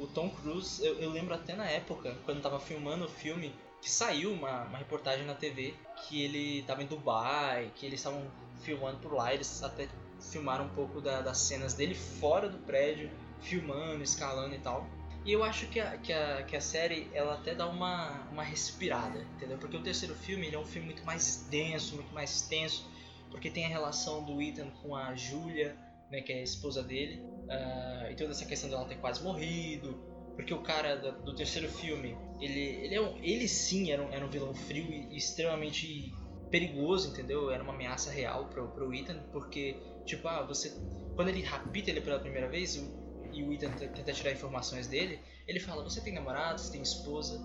[0.00, 3.90] o Tom Cruise, eu, eu lembro até na época, quando tava filmando o filme, que
[3.90, 8.22] saiu uma, uma reportagem na TV que ele tava em Dubai, que eles estavam
[8.62, 9.86] filmando por lá, eles até
[10.32, 13.10] filmaram um pouco da- das cenas dele fora do prédio,
[13.42, 14.88] filmando, escalando e tal.
[15.22, 18.42] E eu acho que a, que a, que a série ela até dá uma, uma
[18.42, 19.58] respirada, entendeu?
[19.58, 22.90] Porque o terceiro filme ele é um filme muito mais denso, muito mais tenso,
[23.30, 25.76] porque tem a relação do Ethan com a Julia,
[26.10, 29.98] né, que é a esposa dele, ah, e toda essa questão dela ter quase morrido,
[30.36, 34.12] porque o cara da- do, terceiro filme, ele, ele, é um, ele sim era um,
[34.12, 36.12] era um vilão frio e extremamente
[36.50, 37.50] perigoso, entendeu?
[37.50, 40.72] Era uma ameaça real pro, pro Ethan, porque, tipo, ah, você.
[41.14, 42.90] Quando ele rapita ele pela primeira vez, o,
[43.32, 47.40] e o Ethan tenta tirar informações dele, ele fala: Você tem namorado, você tem esposa,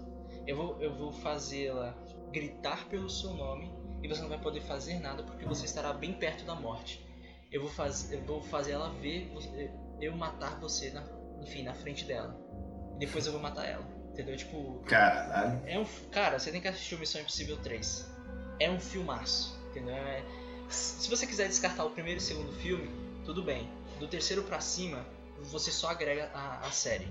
[0.46, 1.98] eu vou, eu vou fazê-la
[2.32, 3.72] gritar pelo seu nome
[4.04, 7.04] e você não vai poder fazer nada porque você estará bem perto da morte.
[7.52, 11.04] Eu vou, faz, eu vou fazer ela ver você- eu matar você, na,
[11.42, 12.36] enfim, na frente dela.
[12.96, 13.86] E depois eu vou matar ela.
[14.12, 14.36] Entendeu?
[14.36, 15.62] Tipo, Caralho.
[15.66, 15.86] é um.
[16.12, 18.06] Cara, você tem que assistir o Missão Impossível 3.
[18.60, 19.96] É um filmaço, entendeu?
[19.96, 20.24] É-
[20.68, 22.90] se você quiser descartar o primeiro e o segundo filme,
[23.26, 23.70] tudo bem.
[24.00, 25.06] Do terceiro pra cima,
[25.44, 27.08] você só agrega a, a série.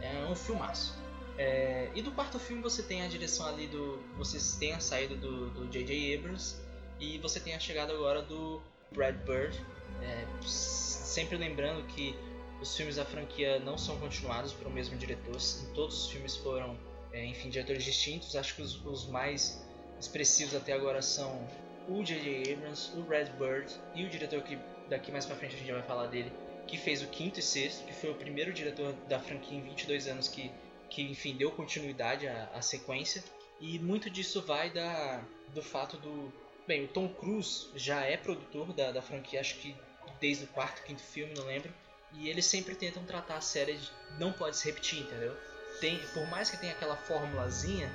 [0.00, 0.96] É um filmaço.
[1.36, 3.98] É, e do quarto filme você tem a direção ali do.
[4.16, 6.16] Vocês têm a saída do J.J.
[6.16, 6.56] Abrams
[7.00, 9.58] e você tem a chegada agora do Brad Bird.
[10.02, 12.16] É, sempre lembrando que
[12.62, 15.36] os filmes da franquia não são continuados pelo mesmo diretor.
[15.74, 16.78] Todos os filmes foram,
[17.12, 18.36] é, enfim, diretores distintos.
[18.36, 19.66] Acho que os, os mais
[19.98, 21.44] expressivos até agora são
[21.88, 22.52] o J.J.
[22.52, 24.56] Abrams, o Brad Bird e o diretor que
[24.88, 26.32] daqui mais pra frente a gente vai falar dele,
[26.66, 30.06] que fez o quinto e sexto, que foi o primeiro diretor da franquia em 22
[30.06, 30.50] anos que,
[30.88, 33.24] que enfim, deu continuidade à, à sequência.
[33.60, 35.20] E muito disso vai da,
[35.52, 36.32] do fato do.
[36.66, 39.74] Bem, o Tom Cruise já é produtor da, da franquia, acho que
[40.20, 41.72] desde o quarto, quinto filme, não lembro.
[42.14, 45.36] E eles sempre tentam tratar a série de não pode se repetir, entendeu?
[45.80, 47.90] Tem, por mais que tenha aquela formulazinha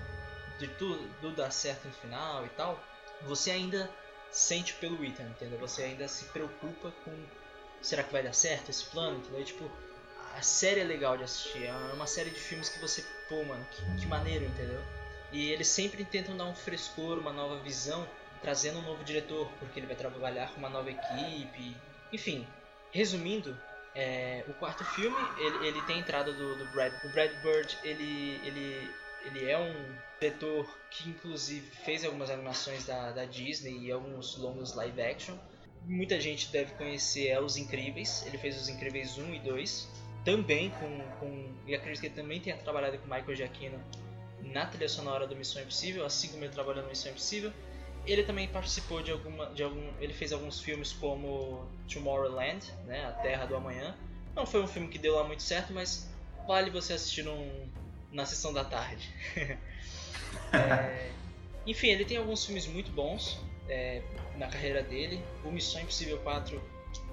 [0.60, 2.84] de tudo, dar certo no final e tal,
[3.22, 3.90] você ainda
[4.32, 5.60] sente pelo Ethan, entendeu?
[5.60, 7.26] Você ainda se preocupa com
[7.82, 9.44] será que vai dar certo esse plano, entendeu?
[9.46, 9.72] Tipo,
[10.36, 13.66] a série é legal de assistir, é uma série de filmes que você, pô, mano,
[13.72, 14.82] que, que maneiro, entendeu?
[15.32, 18.08] E eles sempre tentam dar um frescor, uma nova visão,
[18.42, 21.76] trazendo um novo diretor, porque ele vai trabalhar com uma nova equipe,
[22.12, 22.48] enfim.
[22.92, 23.60] Resumindo,
[23.98, 26.94] é, o quarto filme, ele, ele tem entrada do, do Brad.
[27.04, 28.92] O Brad Bird, ele, ele,
[29.26, 29.74] ele é um
[30.20, 35.36] diretor que inclusive fez algumas animações da, da Disney e alguns longos live action.
[35.84, 39.90] Muita gente deve conhecer é Os Incríveis, ele fez Os Incríveis 1 e 2,
[40.24, 43.84] também com, com e acredito que ele também tenha trabalhado com Michael Giacchino
[44.44, 47.52] na trilha sonora do Missão Impossível, assim como ele trabalhou no Missão Impossível.
[48.08, 53.12] Ele também participou de alguma, de algum, ele fez alguns filmes como Tomorrowland, né, A
[53.12, 53.96] Terra do Amanhã.
[54.34, 56.10] Não foi um filme que deu lá muito certo, mas
[56.48, 57.70] vale você assistir num,
[58.12, 59.12] na sessão da tarde.
[60.54, 61.12] é,
[61.66, 64.02] enfim, ele tem alguns filmes muito bons é,
[64.38, 65.22] na carreira dele.
[65.44, 66.62] O Missão Impossível 4,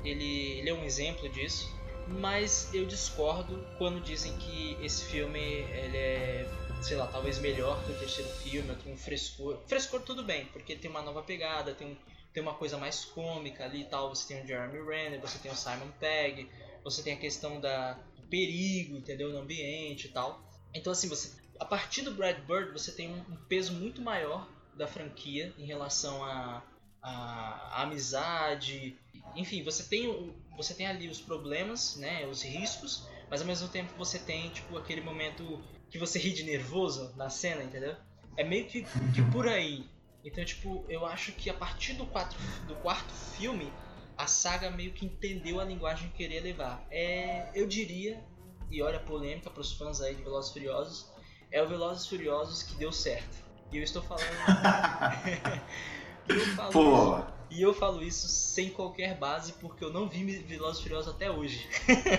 [0.05, 1.75] ele, ele é um exemplo disso.
[2.07, 6.47] Mas eu discordo quando dizem que esse filme ele é
[6.85, 9.59] sei lá, talvez melhor que o terceiro filme, tem um frescor.
[9.67, 11.99] Frescor tudo bem, porque tem uma nova pegada, tem,
[12.33, 14.15] tem uma coisa mais cômica ali e tal.
[14.15, 16.47] Você tem o Jeremy Renner, você tem o Simon Pegg,
[16.85, 19.31] você tem a questão da, do perigo, entendeu?
[19.31, 20.43] No ambiente e tal.
[20.75, 24.47] Então, assim, você, a partir do Brad Bird, você tem um, um peso muito maior
[24.77, 26.63] da franquia em relação a,
[27.01, 28.99] a, a amizade.
[29.35, 33.95] Enfim, você tem, você tem ali os problemas, né, os riscos, mas ao mesmo tempo
[33.97, 37.95] você tem tipo aquele momento que você ri de nervoso na cena, entendeu?
[38.37, 39.89] É meio que, que por aí.
[40.25, 43.73] Então, tipo, eu acho que a partir do, quatro, do quarto filme,
[44.19, 46.85] a saga meio que entendeu a linguagem que queria levar.
[46.91, 48.21] É, eu diria,
[48.73, 51.07] e olha a polêmica para os fãs aí de Velozes Furiosos,
[51.53, 53.37] é o Velozes Furiosos que deu certo.
[53.71, 54.27] E eu estou falando.
[56.29, 57.35] eu falo Pô.
[57.51, 61.69] E eu falo isso sem qualquer base, porque eu não vi Velozes Furiosos até hoje.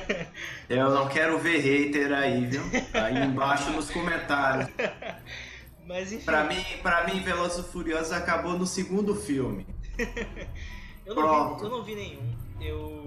[0.70, 2.62] eu não quero ver hater aí, viu?
[2.94, 4.70] Aí embaixo nos comentários.
[5.86, 6.24] Mas enfim.
[6.24, 9.68] Pra mim, pra mim Velozes Furiosos acabou no segundo filme.
[11.06, 12.36] eu, não vi, eu não vi nenhum.
[12.62, 13.06] Eu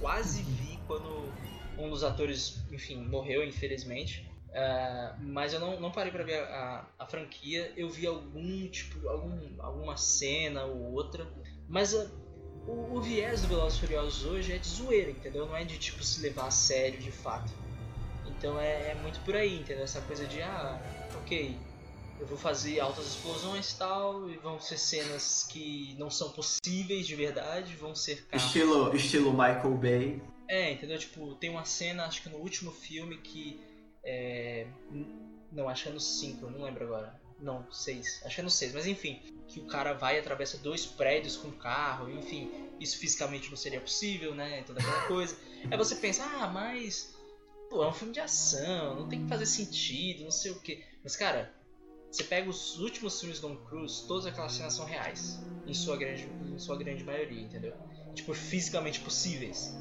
[0.00, 1.24] quase vi quando
[1.78, 4.29] um dos atores, enfim, morreu, infelizmente.
[4.50, 7.72] Uh, mas eu não, não parei para ver a, a, a, franquia.
[7.76, 11.26] Eu vi algum tipo, algum, alguma cena ou outra.
[11.68, 12.10] Mas uh,
[12.66, 15.46] o, o, viés do Velozes Furiosos hoje é de zoeira, entendeu?
[15.46, 17.52] Não é de tipo se levar a sério de fato.
[18.26, 19.84] Então é, é muito por aí, entendeu?
[19.84, 20.80] Essa coisa de ah,
[21.22, 21.56] ok,
[22.18, 27.06] eu vou fazer altas explosões e tal, e vão ser cenas que não são possíveis
[27.06, 28.46] de verdade, vão ser carros.
[28.46, 30.22] Estilo, estilo Michael Bay.
[30.48, 30.98] É, entendeu?
[30.98, 33.69] Tipo, tem uma cena, acho que no último filme que
[34.04, 34.66] é...
[35.52, 37.20] Não, acho que é no 5, não lembro agora.
[37.40, 38.22] Não, 6.
[38.24, 39.20] Acho que é no 6, mas enfim.
[39.48, 42.50] Que o cara vai e atravessa dois prédios com um carro, enfim.
[42.78, 44.62] Isso fisicamente não seria possível, né?
[44.62, 45.36] Toda aquela coisa.
[45.70, 47.14] Aí você pensa, ah, mas.
[47.68, 50.84] Pô, é um filme de ação, não tem que fazer sentido, não sei o que.
[51.04, 51.54] Mas, cara,
[52.10, 55.38] você pega os últimos filmes do Tom Cruise, todas aquelas cenas são reais.
[55.66, 57.72] Em sua grande, em sua grande maioria, entendeu?
[58.12, 59.72] Tipo, fisicamente possíveis.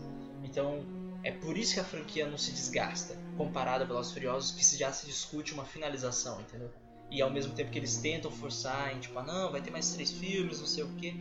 [0.44, 0.86] Então,
[1.24, 4.92] é por isso que a franquia não se desgasta, comparada a Velozes Furiosos, que já
[4.92, 6.70] se discute uma finalização, entendeu?
[7.10, 9.94] E ao mesmo tempo que eles tentam forçar em tipo, ah, não, vai ter mais
[9.94, 11.14] três filmes, não sei o que.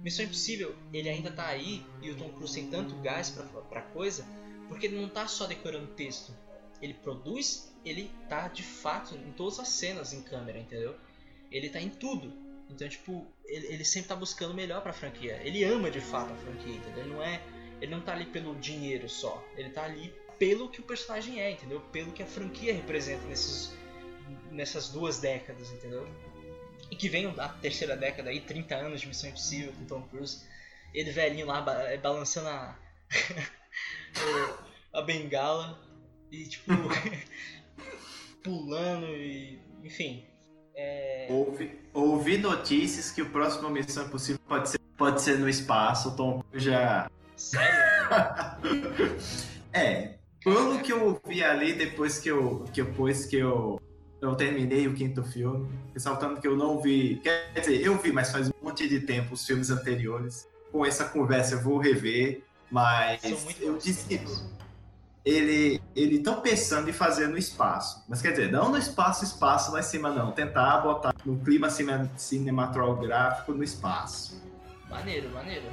[0.00, 3.82] Missão Impossível, ele ainda tá aí e o Tom Cruise tem tanto gás pra, pra
[3.82, 4.24] coisa,
[4.68, 6.32] porque ele não tá só decorando texto.
[6.80, 10.94] Ele produz, ele tá de fato em todas as cenas em câmera, entendeu?
[11.50, 12.32] Ele tá em tudo.
[12.70, 15.40] Então, tipo, ele, ele sempre tá buscando o melhor pra franquia.
[15.42, 17.04] Ele ama de fato a franquia, entendeu?
[17.04, 17.42] Ele não é
[17.80, 19.44] ele não tá ali pelo dinheiro só.
[19.56, 21.80] Ele tá ali pelo que o personagem é, entendeu?
[21.92, 23.72] Pelo que a franquia representa nesses,
[24.50, 26.06] nessas duas décadas, entendeu?
[26.90, 30.44] E que vem a terceira década aí, 30 anos de Missão Impossível com Tom Cruise.
[30.92, 32.78] Ele velhinho lá é, balançando a,
[34.92, 35.80] a bengala
[36.30, 36.72] e tipo
[38.42, 40.26] pulando e enfim.
[40.76, 41.28] É...
[41.30, 46.10] Ouvi, ouvi notícias que o próximo Missão Impossível pode ser, pode ser no espaço.
[46.10, 47.78] O Tom Cruise já Sério?
[49.72, 50.14] é.
[50.44, 53.80] Pelo que eu vi ali depois que eu, que depois que eu,
[54.20, 57.16] eu terminei o quinto filme, ressaltando que eu não vi.
[57.16, 60.46] Quer dizer, eu vi, mas faz um monte de tempo os filmes anteriores.
[60.70, 63.22] Com essa conversa eu vou rever, mas
[63.60, 64.20] eu disse que
[65.24, 68.04] ele ele estão pensando em fazer no espaço.
[68.06, 70.32] Mas quer dizer, não no espaço, espaço lá em cima, não.
[70.32, 74.42] Tentar botar no clima cinematográfico no espaço.
[74.90, 75.64] Maneiro, maneiro.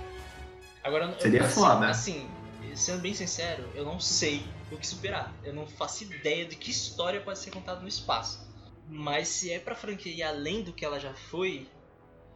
[0.81, 1.89] Agora, Seria eu, assim, foda.
[1.89, 2.29] Assim,
[2.73, 5.33] sendo bem sincero, eu não sei o que superar.
[5.43, 8.49] Eu não faço ideia de que história pode ser contada no espaço.
[8.87, 11.67] Mas se é pra franquia ir além do que ela já foi,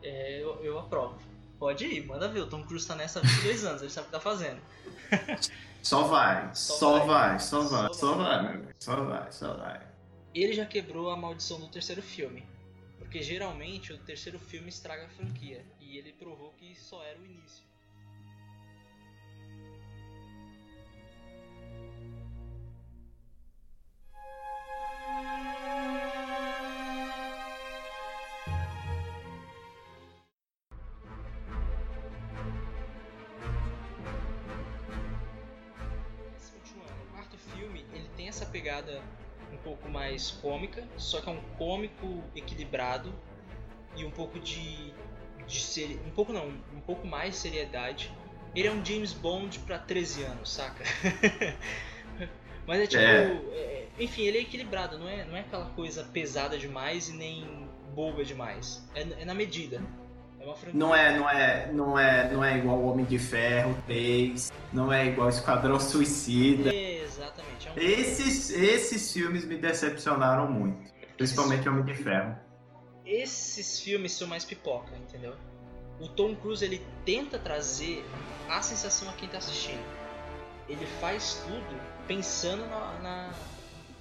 [0.02, 1.18] é, eu, eu, aprovo.
[1.60, 2.42] Pode ir, manda ver.
[2.42, 4.62] O Tom Cruise tá nessa há 22 anos, ele sabe o que tá fazendo.
[5.86, 8.64] Só vai, só, vai, só vai, só vai.
[8.80, 9.88] Só vai, só vai.
[10.34, 12.44] Ele já quebrou a maldição do terceiro filme.
[12.98, 15.64] Porque geralmente o terceiro filme estraga a franquia.
[15.80, 17.64] E ele provou que só era o início.
[38.76, 39.02] Pegada
[39.54, 43.14] um pouco mais cômica, só que é um cômico equilibrado
[43.96, 44.94] e um pouco de,
[45.48, 48.12] de ser, um pouco não, um pouco mais de seriedade.
[48.54, 50.84] Ele é um James Bond para 13 anos, saca?
[52.68, 53.24] Mas é tipo, é.
[53.54, 57.70] É, enfim, ele é equilibrado, não é, não é aquela coisa pesada demais e nem
[57.94, 58.88] boba demais.
[58.96, 59.82] É, é na medida.
[60.40, 64.94] É não é, não é, não é, não é igual Homem de Ferro 3, não
[64.94, 66.72] é igual Esquadrão Suicida.
[67.18, 67.68] Exatamente.
[67.68, 67.78] É um...
[67.78, 72.38] esses, esses filmes me decepcionaram muito, principalmente Homem de Ferro.
[73.06, 75.36] Esses filmes são mais pipoca, entendeu?
[76.00, 78.04] O Tom Cruise ele tenta trazer
[78.50, 79.84] a sensação a quem tá assistindo.
[80.68, 83.34] Ele faz tudo pensando na, na,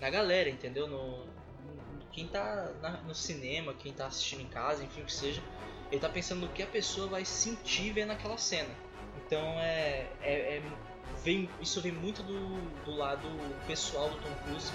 [0.01, 0.89] na galera, entendeu?
[0.89, 5.13] No, no quem tá na, no cinema, quem tá assistindo em casa, enfim, o que
[5.13, 5.43] seja.
[5.93, 8.75] Ele tá pensando no que a pessoa vai sentir vendo aquela cena.
[9.27, 10.63] Então é, é, é
[11.25, 13.27] vem, isso vem muito do, do lado
[13.67, 14.71] pessoal do Tom Cruise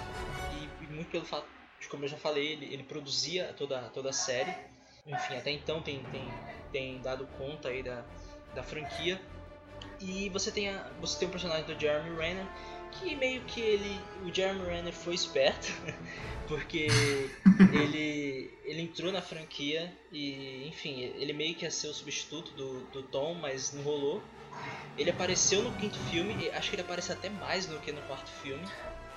[0.60, 1.46] e, e, muito pelo fato
[1.80, 4.54] de como eu já falei, ele, ele produzia toda, toda a série.
[5.06, 6.28] Enfim, até então tem, tem,
[6.70, 8.04] tem dado conta aí da,
[8.54, 9.18] da franquia.
[9.98, 12.46] E você tem, a, você tem o personagem do Jeremy Renner
[12.92, 15.72] que meio que ele, o Jeremy Renner foi esperto,
[16.48, 16.88] porque
[17.72, 22.80] ele, ele entrou na franquia e, enfim, ele meio que ia ser o substituto do,
[22.86, 24.22] do Tom, mas não rolou.
[24.96, 28.30] Ele apareceu no quinto filme, acho que ele aparece até mais do que no quarto
[28.42, 28.64] filme.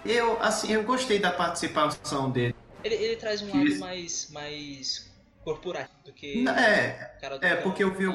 [0.06, 2.56] Eu, assim, eu gostei da participação dele.
[2.84, 5.12] Ele, ele traz um lado mais, mais
[5.44, 8.06] corporativo do que é, é porque eu vi,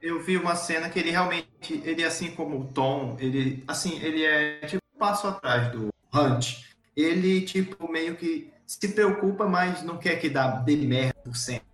[0.00, 1.46] eu vi uma cena que ele realmente,
[1.84, 6.64] ele assim como o Tom, ele, assim, ele é tipo passo atrás do Hunt.
[6.96, 11.64] Ele, tipo, meio que se preocupa, mas não quer que dá de merda por sempre.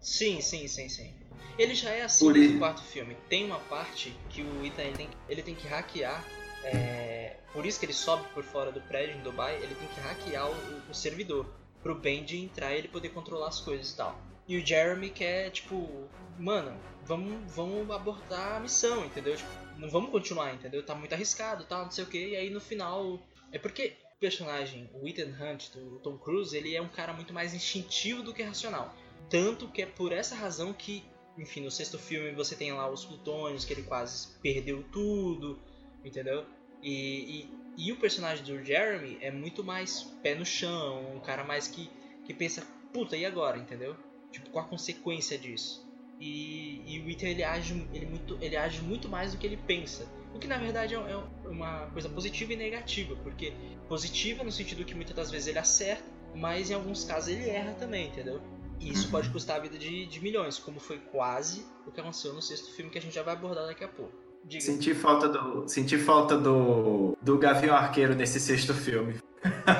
[0.00, 1.14] Sim, sim, sim, sim.
[1.58, 3.16] Ele já é assim por no quarto filme.
[3.28, 6.24] Tem uma parte que o Ethan ele tem, ele tem que hackear.
[6.64, 9.56] É, por isso que ele sobe por fora do prédio em Dubai.
[9.56, 11.46] Ele tem que hackear o, o servidor
[11.82, 14.18] pro Benji entrar e ele poder controlar as coisas e tal.
[14.46, 19.36] E o Jeremy quer, tipo, mano, vamos, vamos abordar a missão, entendeu?
[19.36, 20.82] Tipo, não vamos continuar, entendeu?
[20.84, 22.28] Tá muito arriscado, tal, não sei o que.
[22.28, 23.20] E aí no final.
[23.50, 27.34] É porque o personagem, o Ethan Hunt, do Tom Cruise, ele é um cara muito
[27.34, 28.94] mais instintivo do que racional.
[29.28, 31.04] Tanto que é por essa razão que,
[31.38, 35.58] enfim, no sexto filme você tem lá os plutônios, que ele quase perdeu tudo,
[36.04, 36.44] entendeu?
[36.82, 41.44] E, e, e o personagem do Jeremy é muito mais pé no chão, um cara
[41.44, 41.90] mais que,
[42.24, 43.96] que pensa, puta, e agora, entendeu?
[44.30, 45.86] Tipo, qual a consequência disso?
[46.20, 49.56] E, e o Ethan ele age, ele, muito, ele age muito mais do que ele
[49.56, 50.06] pensa.
[50.34, 53.52] O que na verdade é, é uma coisa positiva e negativa, porque
[53.88, 57.74] positiva no sentido que muitas das vezes ele acerta, mas em alguns casos ele erra
[57.74, 58.40] também, entendeu?
[58.82, 59.32] E isso pode uhum.
[59.32, 62.90] custar a vida de, de milhões, como foi quase o que aconteceu no sexto filme
[62.90, 64.12] que a gente já vai abordar daqui a pouco.
[64.44, 64.60] Diga.
[64.60, 65.68] Senti falta do.
[65.68, 67.16] Senti falta do.
[67.22, 69.20] do Gavião Arqueiro nesse sexto filme.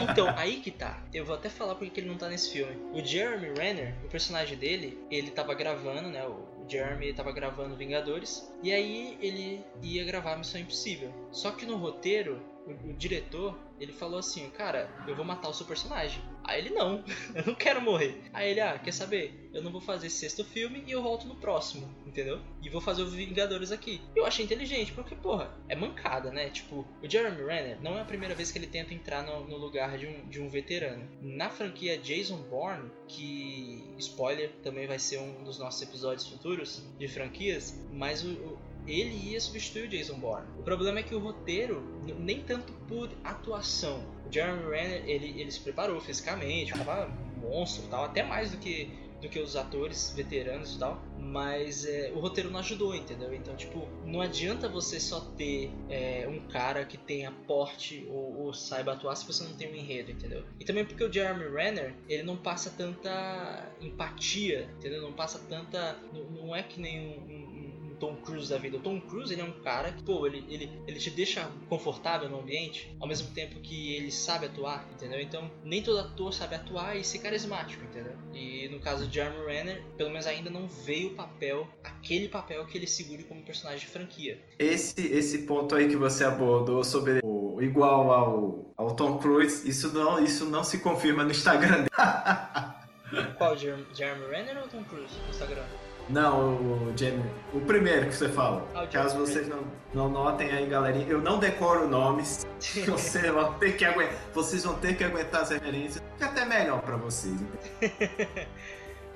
[0.09, 1.03] Então, aí que tá.
[1.13, 2.77] Eu vou até falar porque ele não tá nesse filme.
[2.93, 6.25] O Jeremy Renner, o personagem dele, ele tava gravando, né?
[6.25, 8.49] O Jeremy tava gravando Vingadores.
[8.63, 11.13] E aí ele ia gravar Missão Impossível.
[11.33, 15.53] Só que no roteiro, o, o diretor, ele falou assim, cara, eu vou matar o
[15.53, 16.23] seu personagem.
[16.45, 18.23] Aí ele, não, eu não quero morrer.
[18.33, 19.51] Aí ele, ah, quer saber?
[19.53, 22.41] Eu não vou fazer esse sexto filme e eu volto no próximo, entendeu?
[22.63, 24.01] E vou fazer os Vingadores aqui.
[24.15, 26.49] Eu achei inteligente, porque, porra, é mancada, né?
[26.49, 29.57] Tipo, o Jeremy Renner não é a primeira vez que ele tenta entrar no, no
[29.57, 31.07] lugar de um, de um veterano.
[31.21, 37.09] Na franquia Jason Bourne, que, spoiler, também vai ser um dos nossos episódios futuros de
[37.09, 40.47] franquias, mas o ele ia substituir o Jason Bourne.
[40.59, 41.83] O problema é que o roteiro,
[42.19, 47.07] nem tanto por atuação, o Jeremy Renner ele, ele se preparou fisicamente, tava
[47.41, 48.91] monstro, tal, até mais do que
[49.23, 53.33] do que os atores veteranos e tal, mas é, o roteiro não ajudou, entendeu?
[53.33, 58.53] Então, tipo, não adianta você só ter é, um cara que tenha porte ou, ou,
[58.53, 60.45] saiba atuar se você não tem um enredo, entendeu?
[60.59, 65.01] E também porque o Jeremy Renner, ele não passa tanta empatia, entendeu?
[65.01, 65.97] Não passa tanta...
[66.13, 67.62] Não, não é que nem um, um
[68.03, 68.79] Tom Cruise da vida.
[68.79, 72.29] O Tom Cruise ele é um cara que, pô, ele, ele, ele te deixa confortável
[72.29, 75.21] no ambiente, ao mesmo tempo que ele sabe atuar, entendeu?
[75.21, 78.15] Então, nem todo ator sabe atuar e ser carismático, entendeu?
[78.35, 82.67] E no caso de Jeremy Renner, pelo menos ainda não veio o papel, aquele papel
[82.67, 84.43] que ele segure como personagem de franquia.
[84.59, 89.93] Esse, esse ponto aí que você abordou sobre o igual ao, ao Tom Cruise, isso
[89.93, 91.91] não, isso não se confirma no Instagram dele.
[93.39, 95.65] Qual, Jeremy Renner ou Tom Cruise no Instagram?
[96.09, 97.25] Não, o Jamie.
[97.53, 98.67] O primeiro que você fala.
[98.75, 102.47] Ah, Caso vocês não, não notem aí, galerinha, eu não decoro nomes.
[102.87, 104.17] vocês vão ter que aguentar.
[104.35, 106.03] Vocês vão ter que aguentar as referências.
[106.19, 107.37] Que é até melhor pra vocês.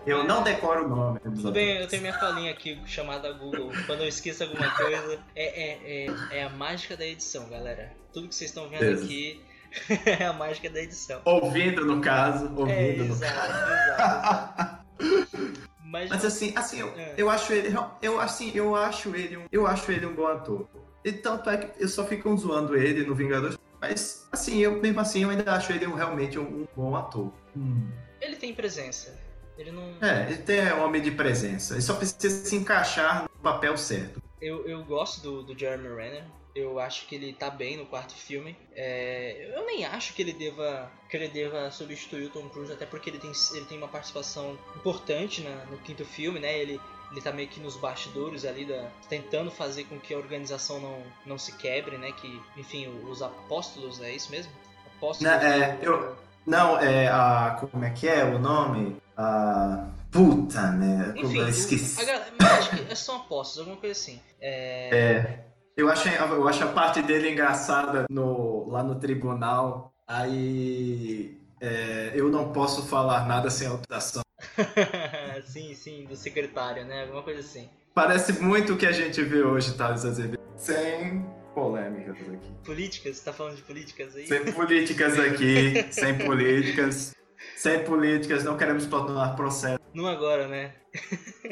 [0.07, 1.19] Eu não decoro o nome.
[1.19, 3.73] Tudo bem, eu tenho minha falinha aqui chamada Google.
[3.87, 7.93] Quando eu esqueço alguma coisa, é, é, é, é a mágica da edição, galera.
[8.13, 9.43] Tudo que vocês estão vendo aqui
[10.07, 11.21] é a mágica da edição.
[11.25, 12.45] Ouvindo, no caso.
[12.57, 14.85] Ouvindo, é, no exato, caso.
[15.01, 15.67] exato.
[15.89, 17.15] Mas, Mas assim, assim, eu, É.
[17.17, 17.75] eu acho ele.
[18.03, 20.67] Eu, assim, eu acho ele um, eu acho ele um bom ator.
[21.05, 23.57] E tanto é que eu só fico zoando ele no Vingadores.
[23.81, 27.31] Mas assim, eu mesmo assim eu ainda acho ele um- realmente um, um bom ator.
[27.57, 27.89] Hum.
[28.21, 29.17] ele tem presença.
[29.57, 29.95] Ele não.
[30.01, 31.75] É, ele tem um homem de presença.
[31.75, 34.21] Ele só precisa se encaixar no papel certo.
[34.41, 36.25] Eu, eu gosto do, do Jeremy Renner.
[36.57, 38.57] Eu acho que ele tá bem no quarto filme.
[38.75, 42.87] É, eu nem acho que ele deva que ele deva substituir o Tom Cruise, até
[42.87, 46.59] porque ele tem, ele tem uma participação importante na- no quinto filme, né?
[46.59, 46.81] Ele,
[47.13, 51.03] ele tá meio que nos bastidores ali, da, tentando fazer com que a organização não,
[51.27, 52.11] não se quebre, né?
[52.13, 54.51] Que, enfim, os apóstolos, é isso mesmo?
[54.97, 55.33] Apóstolos.
[55.43, 57.59] Né, é, eu- Não, é a.
[57.71, 58.97] Como é que é o nome?
[59.17, 59.89] A.
[60.11, 61.13] Puta, né?
[61.17, 62.01] Enfim, eu esqueci.
[62.01, 64.21] a acho que são apóstolos, alguma coisa assim.
[64.41, 65.41] É, É,
[65.77, 69.93] eu acho, eu acho a parte dele engraçada no, lá no tribunal.
[70.09, 74.23] Aí é, eu não posso falar nada sem autorização.
[75.45, 77.03] sim, sim, do secretário, né?
[77.03, 77.69] Alguma coisa assim.
[77.95, 80.39] Parece muito o que a gente vê hoje, Thales Azevedo.
[80.57, 82.53] Sem polêmicas aqui.
[82.65, 83.17] Políticas?
[83.17, 84.27] Você tá falando de políticas aí?
[84.27, 87.15] Sem políticas aqui, sem políticas.
[87.55, 89.79] Sem políticas, não queremos tornar processo.
[89.95, 90.75] Não agora, né?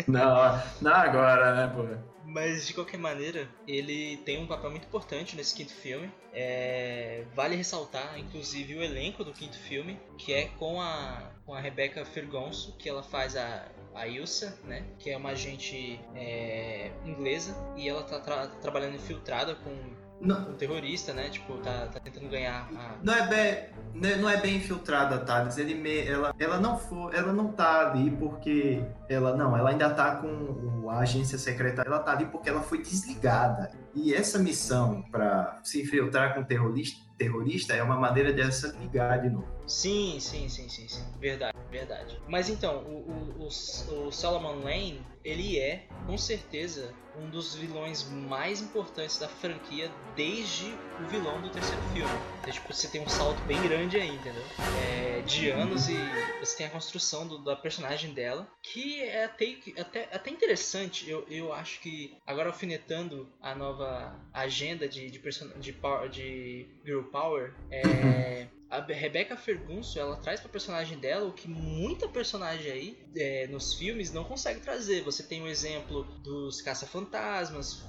[0.06, 2.13] Não, não agora, né, pô?
[2.34, 6.10] Mas de qualquer maneira, ele tem um papel muito importante nesse quinto filme.
[6.32, 11.60] É, Vale ressaltar, inclusive, o elenco do quinto filme, que é com a, com a
[11.60, 14.84] Rebecca Fergonso, que ela faz a, a Ilsa, né?
[14.98, 19.70] Que é uma agente é, inglesa, e ela tá tra- trabalhando infiltrada com
[20.20, 21.28] Não, um terrorista, né?
[21.28, 25.58] Tipo, tá, tá tentando ganhar a, não é bem, né, não é bem infiltrada, Thales.
[25.58, 29.90] Ele me, ela, ela não for, ela não tá ali porque ela não, ela ainda
[29.90, 30.28] tá com
[30.84, 31.82] o- a agência secreta.
[31.84, 33.70] Ela tá ali porque ela foi desligada.
[33.94, 39.30] E essa missão para se infiltrar com terrorista, terrorista é uma maneira dessa ligar de
[39.30, 39.46] novo.
[39.66, 41.02] Sim, sim, sim, sim, sim.
[41.18, 42.20] Verdade, verdade.
[42.28, 48.02] Mas então, o, o, o, o Solomon Lane, ele é, com certeza, um dos vilões
[48.08, 52.10] mais importantes da franquia desde o vilão do terceiro filme.
[52.40, 54.42] Então, tipo, você tem um salto bem grande aí, entendeu?
[54.82, 55.96] É, de anos e
[56.40, 61.08] você tem a construção do- da personagem dela, que é até, até, até interessante.
[61.08, 66.66] Eu, eu acho que, agora alfinetando a nova agenda de, de, person- de, power- de
[66.84, 72.72] Girl Power, é, a Rebecca Ferguson ela traz pra personagem dela o que muita personagem
[72.72, 75.02] aí é, nos filmes não consegue trazer.
[75.02, 77.03] Você tem o exemplo dos Caça-Fantasmas,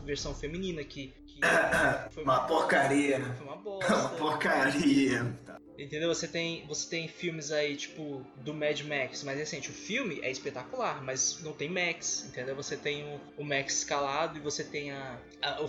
[0.03, 1.39] versão feminina, que, que
[2.11, 3.19] foi Uma porcaria.
[3.37, 4.09] foi uma Uma bosta.
[4.17, 5.35] porcaria.
[5.77, 6.07] Entendeu?
[6.13, 9.69] Você tem, você tem filmes aí, tipo, do Mad Max mais recente.
[9.69, 12.55] O filme é espetacular, mas não tem Max, entendeu?
[12.55, 15.67] Você tem o, o Max escalado e você tem a, a- o,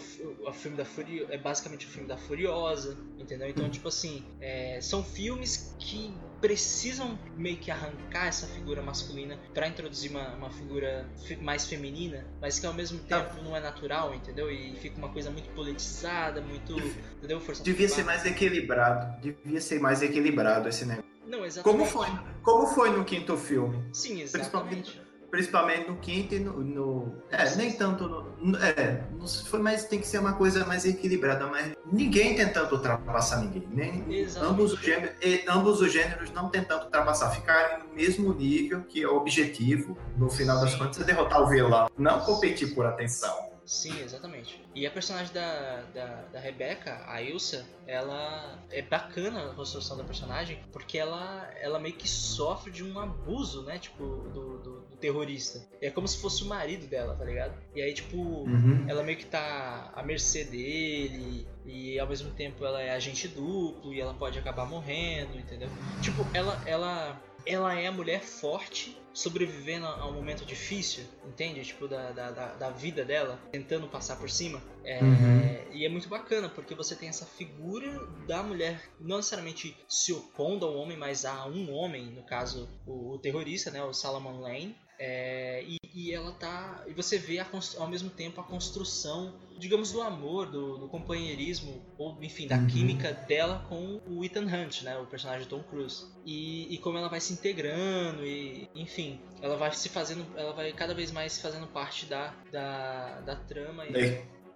[0.53, 1.35] filme da Furiosa.
[1.35, 3.49] É basicamente o filme da Furiosa, entendeu?
[3.49, 6.15] Então, tipo assim, é, são filmes que
[6.47, 12.25] precisam meio que arrancar essa figura masculina pra introduzir uma, uma figura fe- mais feminina,
[12.41, 14.49] mas que ao mesmo tempo não é natural, entendeu?
[14.49, 16.73] E fica uma coisa muito politizada, muito.
[17.17, 17.41] Entendeu?
[17.41, 19.21] Força Devia de ser mais equilibrado.
[19.21, 21.11] Devia ser mais equilibrado esse negócio.
[21.27, 21.63] Não, exatamente.
[21.81, 22.09] Como foi?
[22.43, 23.83] Como foi no quinto filme?
[23.93, 24.93] Sim, exatamente.
[24.93, 25.06] Principalmente
[25.89, 26.53] no quinto e no.
[26.63, 28.57] no- é, nem tanto no.
[28.59, 29.03] É,
[29.47, 33.67] foi mais, tem que ser uma coisa mais equilibrada, mas ninguém tentando ultrapassar ninguém.
[33.71, 34.53] Nem, Exatamente.
[34.53, 35.17] ambos, os gêneros,
[35.49, 40.29] ambos os gêneros não tentando ultrapassar, ficarem no mesmo nível que é o objetivo, no
[40.31, 43.57] final das contas, é derrotar o vilão, não competir por atenção.
[43.67, 44.65] Sim, exatamente.
[44.77, 50.05] E a personagem da, da, da Rebecca, a Ilsa, ela é bacana a construção da
[50.05, 53.77] personagem, porque ela, ela meio que sofre de um abuso, né?
[53.77, 55.63] Tipo, do, do, do terrorista.
[55.81, 57.55] É como se fosse o marido dela, tá ligado?
[57.75, 58.85] E aí, tipo, Uhum.
[58.89, 63.93] ela meio que tá à mercê dele e ao mesmo tempo ela é agente duplo
[63.93, 65.69] e ela pode acabar morrendo, entendeu?
[66.01, 71.65] Tipo, ela ela ela é a mulher forte sobrevivendo a um momento difícil, entende?
[71.65, 74.63] Tipo, da, da, da, da vida dela, tentando passar por cima.
[74.85, 75.73] É, Uhum.
[75.73, 80.67] E é muito bacana, porque você tem essa figura da mulher não necessariamente se opondo
[80.67, 83.83] ao homem, mas a um homem, no caso, o, o terrorista, né?
[83.83, 84.77] O Salomon Lane.
[84.99, 86.85] É, e, e ela tá.
[86.87, 87.39] E você vê
[87.79, 92.67] ao mesmo tempo a construção, digamos, do amor, do, do companheirismo, ou enfim, da Uhum.
[92.67, 94.99] química dela com o Ethan Hunt, né?
[94.99, 96.05] O personagem de Tom Cruise.
[96.27, 100.27] E, e como ela vai se integrando, e enfim, ela vai se fazendo.
[100.37, 103.93] Ela vai cada vez mais se fazendo parte da, da, da trama e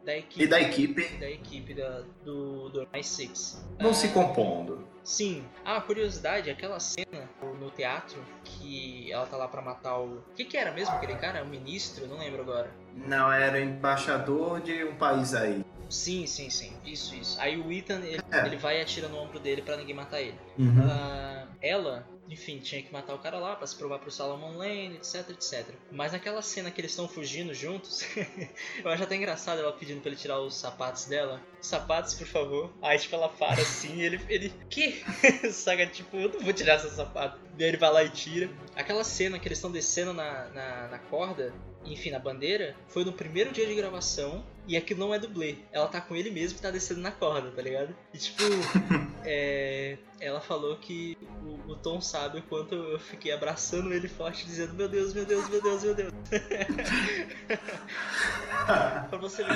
[0.05, 0.43] da equipe.
[0.45, 3.65] e da equipe da equipe da, do, do Mais Six.
[3.79, 4.87] não se compondo.
[5.03, 5.45] Sim.
[5.65, 7.29] Ah, curiosidade, aquela cena
[7.61, 10.19] no teatro que ela tá lá pra matar o.
[10.19, 11.45] O que, que era mesmo aquele cara?
[11.45, 12.07] O ministro?
[12.07, 12.71] Não lembro agora.
[12.95, 15.65] Não, era embaixador de um país aí.
[15.89, 16.73] Sim, sim, sim.
[16.85, 17.41] Isso, isso.
[17.41, 18.47] Aí o Ethan, ele, é.
[18.47, 20.39] ele vai e atira no ombro dele para ninguém matar ele.
[20.57, 20.87] Uhum.
[20.87, 24.97] Uh, ela, enfim, tinha que matar o cara lá para se provar pro Salomon Lane,
[24.97, 25.67] etc, etc.
[25.91, 28.03] Mas naquela cena que eles estão fugindo juntos,
[28.83, 31.41] eu acho até engraçado ela pedindo pra ele tirar os sapatos dela.
[31.61, 32.73] Sapatos, por favor.
[32.81, 34.53] Aí, tipo, ela para assim e ele, ele.
[34.69, 35.05] Que?
[35.53, 37.41] Saga, tipo, eu não vou tirar seus sapatos.
[37.57, 38.51] Daí ele vai lá e tira.
[38.75, 41.53] Aquela cena que eles estão descendo na, na, na corda,
[41.85, 45.57] enfim, na bandeira, foi no primeiro dia de gravação e aquilo não é dublê.
[45.73, 47.95] Ela tá com ele mesmo e tá descendo na corda, tá ligado?
[48.15, 48.43] E tipo,
[49.25, 54.45] é, ela falou que o, o, Tom sabe o quanto eu fiquei abraçando ele forte,
[54.45, 56.13] dizendo: Meu Deus, meu Deus, meu Deus, meu Deus.
[59.09, 59.53] pra você ver.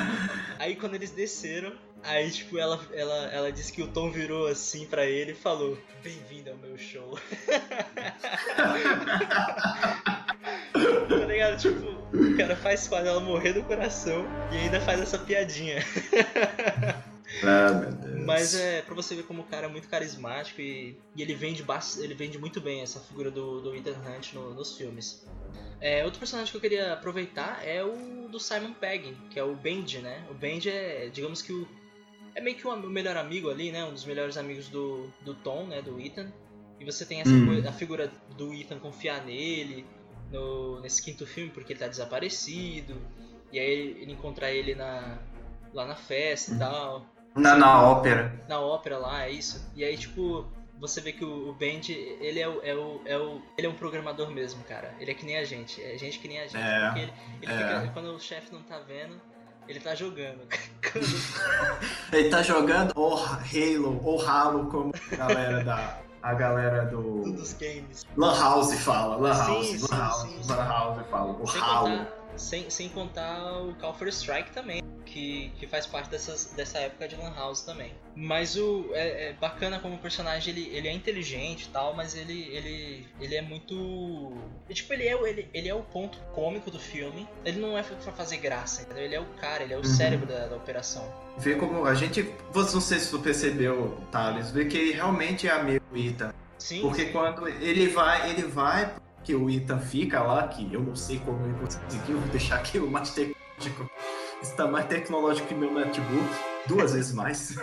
[0.58, 1.72] Aí quando eles desceram,
[2.04, 5.76] aí tipo, ela, ela, ela disse que o Tom virou assim pra ele e falou:
[6.02, 7.18] Bem-vindo ao meu show.
[11.08, 11.58] tá ligado?
[11.60, 11.86] Tipo,
[12.16, 15.78] o cara faz quase ela morrer do coração e ainda faz essa piadinha.
[17.42, 18.24] Ah, meu Deus.
[18.24, 21.64] Mas é pra você ver como o cara é muito carismático e, e ele, vende
[21.98, 25.26] ele vende muito bem essa figura do, do Ethan Hunt no, nos filmes.
[25.80, 29.54] É, outro personagem que eu queria aproveitar é o do Simon Pegg, que é o
[29.54, 30.24] Benji, né?
[30.30, 31.68] O Benji é, digamos que o.
[32.34, 33.84] É meio que o melhor amigo ali, né?
[33.84, 35.80] Um dos melhores amigos do, do Tom, né?
[35.80, 36.32] Do Ethan.
[36.80, 37.46] E você tem essa hum.
[37.46, 39.86] coisa, a figura do Ethan confiar nele,
[40.30, 42.96] no, nesse quinto filme porque ele tá desaparecido.
[43.52, 43.70] E aí
[44.00, 45.18] ele encontra ele na,
[45.72, 47.06] lá na festa e tal.
[47.36, 48.44] Na, na ópera.
[48.48, 49.70] Na ópera lá, é isso.
[49.76, 50.46] E aí, tipo,
[50.78, 53.40] você vê que o, o Benji, ele é o, é, o, é o.
[53.56, 54.94] Ele é um programador mesmo, cara.
[54.98, 55.80] Ele é que nem a gente.
[55.82, 56.56] É gente que nem a gente.
[56.56, 57.12] É, porque ele,
[57.42, 57.56] ele é.
[57.56, 59.20] fica, quando o chefe não tá vendo,
[59.68, 60.40] ele tá jogando.
[62.12, 67.32] ele tá jogando ou Halo, ou Halo, como a galera da, a galera do.
[67.32, 68.06] Dos games.
[68.16, 71.98] Lan House fala, Lan House, sim, Lan sim, House, sim, Lan House fala, o Halo.
[71.98, 76.78] Contar, sem, sem contar o Call for Strike também, que, que faz parte dessas, dessa
[76.78, 77.92] época de Lan House também.
[78.16, 82.16] Mas o é, é bacana como o personagem, ele, ele é inteligente e tal, mas
[82.16, 84.32] ele, ele, ele é muito.
[84.68, 87.28] Tipo, ele é, ele, ele é o ponto cômico do filme.
[87.44, 89.04] Ele não é pra fazer graça, entendeu?
[89.04, 89.84] Ele é o cara, ele é o uhum.
[89.84, 91.04] cérebro da, da operação.
[91.38, 92.28] Vê como a gente.
[92.54, 96.32] Não sei se tu percebeu, Thales, vê que ele realmente é amigo Ethan.
[96.58, 96.80] Sim.
[96.80, 98.90] Porque quando ele vai, ele vai
[99.24, 103.10] que o Ethan fica lá, que eu não sei como ele conseguiu deixar aquilo mais
[103.10, 103.90] tecnológico.
[104.42, 106.28] Está mais tecnológico que meu notebook,
[106.66, 107.56] duas vezes mais.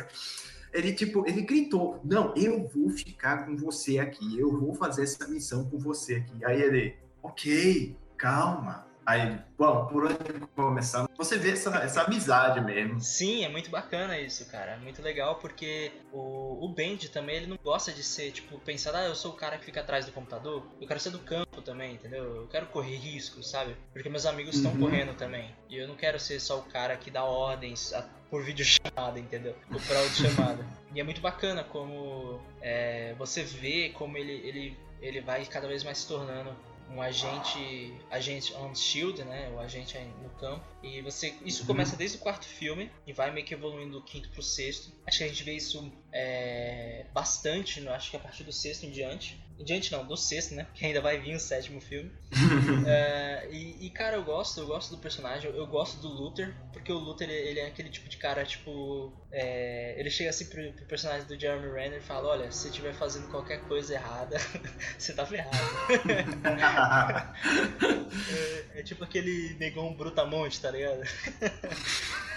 [0.74, 5.28] Ele, tipo, ele gritou: Não, eu vou ficar com você aqui, eu vou fazer essa
[5.28, 6.46] missão com você aqui.
[6.46, 8.88] Aí ele, ok, calma.
[9.12, 11.06] Aí, bom, por onde começar?
[11.18, 13.02] Você vê essa, essa amizade mesmo.
[13.02, 14.72] Sim, é muito bacana isso, cara.
[14.72, 18.96] É muito legal porque o, o Bendy também, ele não gosta de ser, tipo, pensar,
[18.96, 20.66] ah, eu sou o cara que fica atrás do computador.
[20.80, 22.24] Eu quero ser do campo também, entendeu?
[22.24, 23.76] Eu quero correr risco, sabe?
[23.92, 24.80] Porque meus amigos estão uhum.
[24.80, 25.54] correndo também.
[25.70, 29.20] E eu não quero ser só o cara que dá ordens a, por vídeo chamada,
[29.20, 29.58] entendeu?
[29.68, 30.66] Por áudio chamada.
[30.96, 35.84] E é muito bacana como é, você vê como ele, ele, ele vai cada vez
[35.84, 36.56] mais se tornando
[36.94, 40.64] um agente agente on shield, né, o agente no campo.
[40.84, 44.30] E você isso começa desde o quarto filme e vai meio que evoluindo do quinto
[44.30, 44.92] pro sexto.
[45.06, 48.92] Acho que a gente vê isso é, bastante, acho que a partir do sexto em
[48.92, 49.40] diante.
[49.58, 50.68] Em diante não, do sexto, né?
[50.74, 52.12] Que ainda vai vir o sétimo filme.
[52.88, 56.54] é, e, e, cara, eu gosto, eu gosto do personagem, eu, eu, gosto do Luther,
[56.74, 59.14] porque o Luther ele é aquele tipo de cara, tipo.
[59.32, 62.70] É, ele chega assim pro, pro, personagem do Jeremy Renner e fala: Olha, se você
[62.70, 64.38] estiver fazendo qualquer coisa errada,
[64.98, 65.56] você tá ferrado.
[68.74, 71.04] é, é, tipo aquele negão brutamonte, tá ligado?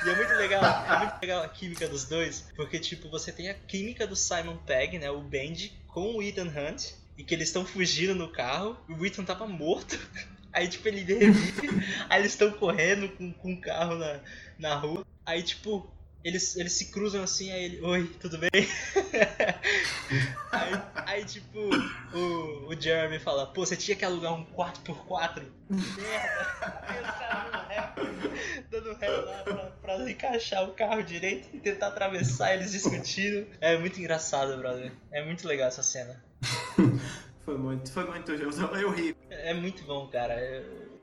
[0.04, 3.48] E é muito legal, é muito legal a química dos dois, porque tipo, você tem
[3.48, 5.10] a química do Simon Pegg, né?
[5.10, 9.06] O Bendy, com o Ethan Hunt e que eles estão fugindo no carro, e o
[9.06, 9.98] Ethan tava morto.
[10.52, 11.68] Aí, tipo, ele revive,
[12.08, 14.20] aí eles estão correndo com, com o carro na,
[14.56, 15.04] na rua.
[15.26, 15.92] Aí, tipo,
[16.24, 18.50] eles, eles se cruzam assim, aí ele, oi, tudo bem?
[20.50, 21.58] aí, aí, tipo,
[22.14, 25.42] o, o Jeremy fala, pô, você tinha que alugar um 4x4?
[25.68, 26.80] Merda!
[26.82, 27.44] Aí os caras
[28.70, 33.46] dando ré lá pra, pra encaixar o carro direito e tentar atravessar, eles discutindo.
[33.60, 34.92] É muito engraçado, brother.
[35.12, 36.22] É muito legal essa cena.
[37.44, 38.32] foi muito, foi muito.
[38.32, 39.16] Eu, eu ri.
[39.30, 40.34] É muito bom, cara.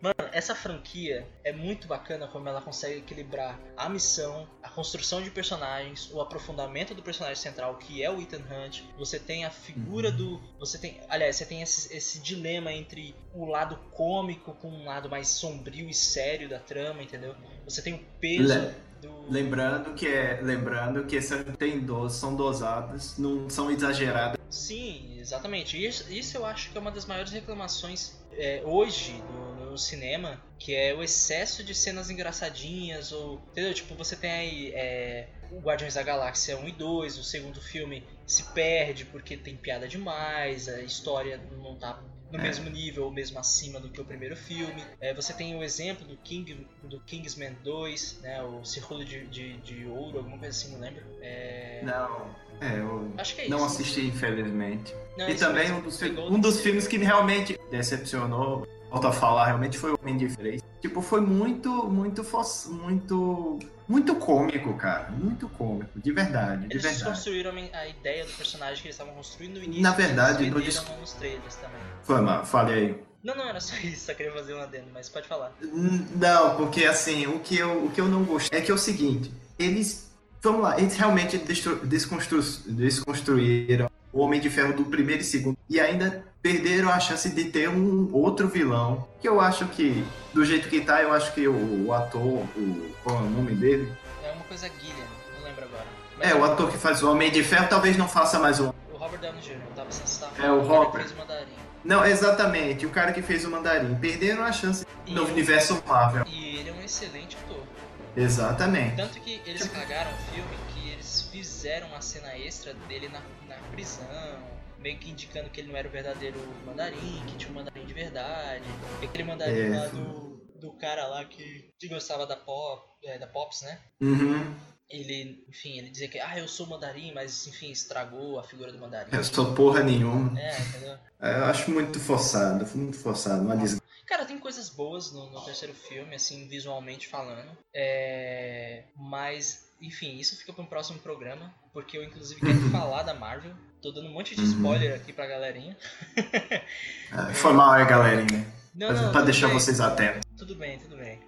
[0.01, 5.29] Mano, essa franquia é muito bacana como ela consegue equilibrar a missão, a construção de
[5.29, 8.81] personagens, o aprofundamento do personagem central, que é o Ethan Hunt.
[8.97, 10.15] Você tem a figura uhum.
[10.15, 10.41] do.
[10.59, 10.99] Você tem.
[11.07, 15.87] Aliás, você tem esse, esse dilema entre o lado cômico com um lado mais sombrio
[15.87, 17.35] e sério da trama, entendeu?
[17.63, 18.53] Você tem o peso.
[18.53, 19.31] Le do...
[19.31, 25.83] Lembrando que é, lembrando que essas tem do, são dosadas, não são exageradas Sim, exatamente.
[25.83, 30.41] Isso, isso eu acho que é uma das maiores reclamações é, hoje no, no, cinema,
[30.59, 33.41] que é o excesso de cenas engraçadinhas, ou.
[33.51, 33.73] Entendeu?
[33.73, 38.03] Tipo, você tem aí é, o Guardiões da Galáxia 1 e 2, o segundo filme
[38.25, 42.01] se perde porque tem piada demais, a história não tá
[42.31, 42.43] no é.
[42.43, 44.83] mesmo nível ou mesmo acima do que o primeiro filme.
[44.99, 49.57] É, você tem o exemplo do, King, do Kingsman 2, né, o Círculo de, de,
[49.57, 51.03] de Ouro, alguma coisa assim, não lembro.
[51.21, 51.60] É...
[51.81, 52.27] Não,
[52.59, 54.95] é, eu Acho que é não isso, assisti, infelizmente.
[55.17, 59.47] Não, e também um dos, um dos filmes que me realmente decepcionou, volto a falar,
[59.47, 60.61] realmente foi o Homem de Freio.
[60.79, 62.23] Tipo, foi muito, muito,
[62.69, 63.59] muito
[63.91, 65.11] muito cômico, cara.
[65.11, 66.67] Muito cômico, de verdade.
[66.67, 67.03] De eles verdade.
[67.03, 69.83] construíram a ideia do personagem que eles estavam construindo no início.
[69.83, 70.81] Na verdade, no dis...
[70.97, 71.81] nos trailers também.
[72.01, 73.03] Foi, mal, fale aí.
[73.21, 75.51] Não, não, era só isso, só queria fazer um adendo, mas pode falar.
[75.61, 78.77] Não, porque assim, o que eu, o que eu não gostei é que é o
[78.77, 79.29] seguinte,
[79.59, 80.09] eles.
[80.41, 85.79] Vamos lá, eles realmente desconstru, desconstruíram o Homem de Ferro do primeiro e segundo e
[85.79, 89.07] ainda perderam a chance de ter um outro vilão.
[89.21, 92.91] Que eu acho que, do jeito que tá, eu acho que o, o ator, o,
[93.03, 93.93] qual é o nome dele?
[94.23, 95.03] É uma coisa Guilherme,
[95.37, 95.85] não lembro agora.
[96.17, 98.73] Mas é, o ator que faz o Homem de Ferro talvez não faça mais o.
[98.91, 101.03] O Robert Downey Jr., eu tava sem É, o Robert.
[101.03, 101.51] fez o Mandarim.
[101.83, 103.93] Não, exatamente, o cara que fez o Mandarim.
[103.95, 106.25] Perderam a chance e no universo Marvel.
[106.27, 107.70] E ele é um excelente ator.
[108.15, 108.95] Exatamente.
[108.95, 113.55] Tanto que eles cagaram o filme que eles fizeram uma cena extra dele na, na
[113.71, 114.51] prisão
[114.81, 117.93] meio que indicando que ele não era o verdadeiro mandarim, que tinha um mandarim de
[117.93, 118.65] verdade.
[119.01, 119.79] E aquele mandarim é.
[119.79, 123.79] lá do, do cara lá que, que gostava da pop, é, da Pops, né?
[124.01, 124.55] Uhum.
[124.91, 128.77] Ele, enfim, ele dizia que, ah, eu sou mandarim, mas enfim, estragou a figura do
[128.77, 129.09] mandarim.
[129.11, 130.37] Eu sou porra nenhuma.
[130.39, 130.97] É, entendeu?
[131.19, 133.81] É, eu acho muito forçado, muito forçado, uma desgraça.
[134.05, 137.57] Cara, tem coisas boas no, no, terceiro filme, assim, visualmente falando.
[137.73, 138.83] É...
[138.93, 143.53] Mas, enfim, isso fica para um próximo programa, porque eu inclusive quero falar da Marvel.
[143.81, 144.47] Tô dando um monte de uhum.
[144.47, 145.77] spoiler aqui pra galerinha.
[146.17, 148.45] É, foi mal aí, galerinha.
[148.75, 149.59] Não, não, pra deixar bem.
[149.59, 150.21] vocês atentos.
[150.37, 151.19] Tudo bem, tudo bem.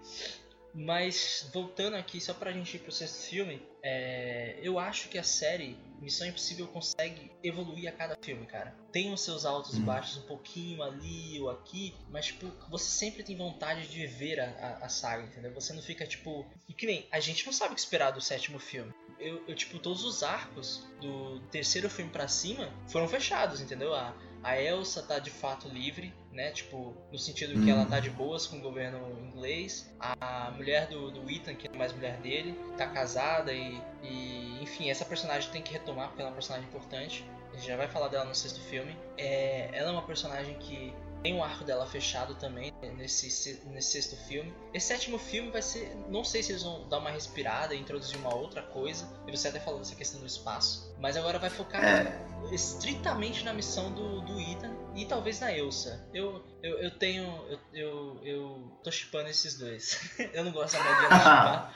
[0.74, 4.58] Mas voltando aqui, só pra gente ir pro sexto filme, é...
[4.62, 8.76] eu acho que a série Missão Impossível consegue evoluir a cada filme, cara.
[8.92, 9.86] Tem os seus altos e uhum.
[9.86, 14.50] baixos um pouquinho ali ou aqui, mas tipo, você sempre tem vontade de ver a,
[14.50, 15.54] a, a, saga, entendeu?
[15.54, 16.46] Você não fica tipo.
[16.68, 18.94] E que nem, a gente não sabe o que esperar do sétimo filme
[19.24, 23.94] eu, eu, tipo, todos os arcos do terceiro filme para cima foram fechados, entendeu?
[23.94, 24.14] A,
[24.44, 26.52] a Elsa tá de fato livre, né?
[26.52, 29.90] Tipo, no sentido que ela tá de boas com o governo inglês.
[30.00, 34.90] A mulher do, do Ethan, que é mais mulher dele, tá casada e, e, enfim,
[34.90, 37.26] essa personagem tem que retomar porque ela é uma personagem importante.
[37.52, 38.98] A gente já vai falar dela no sexto filme.
[39.18, 40.94] É, ela é uma personagem que
[41.24, 44.54] tem um arco dela fechado também nesse, nesse sexto filme.
[44.74, 45.96] Esse sétimo filme vai ser.
[46.10, 49.10] Não sei se eles vão dar uma respirada e introduzir uma outra coisa.
[49.26, 50.94] E você até falou dessa questão do espaço.
[51.00, 52.20] Mas agora vai focar é.
[52.52, 56.06] estritamente na missão do, do Ethan e talvez na Elsa.
[56.14, 57.24] Eu, eu, eu tenho.
[57.48, 60.12] Eu, eu, eu tô chipando esses dois.
[60.34, 61.76] eu não gosto da maioria de chipar.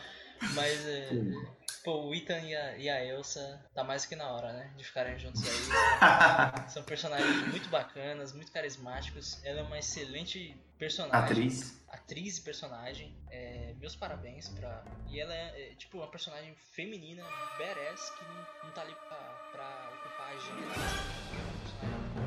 [0.53, 1.09] Mas é,
[1.87, 4.73] Pô, o Ethan e a, e a Elsa tá mais que na hora, né?
[4.75, 5.53] De ficarem juntos aí.
[6.67, 9.39] São personagens muito bacanas, muito carismáticos.
[9.41, 11.17] Ela é uma excelente personagem.
[11.17, 11.81] Atriz.
[11.87, 13.15] Atriz e personagem.
[13.31, 14.83] É, meus parabéns pra.
[15.07, 17.23] E ela é, é, tipo uma personagem feminina,
[17.57, 19.17] badass, que não, não tá ali pra,
[19.53, 22.26] pra ocupar a agenda.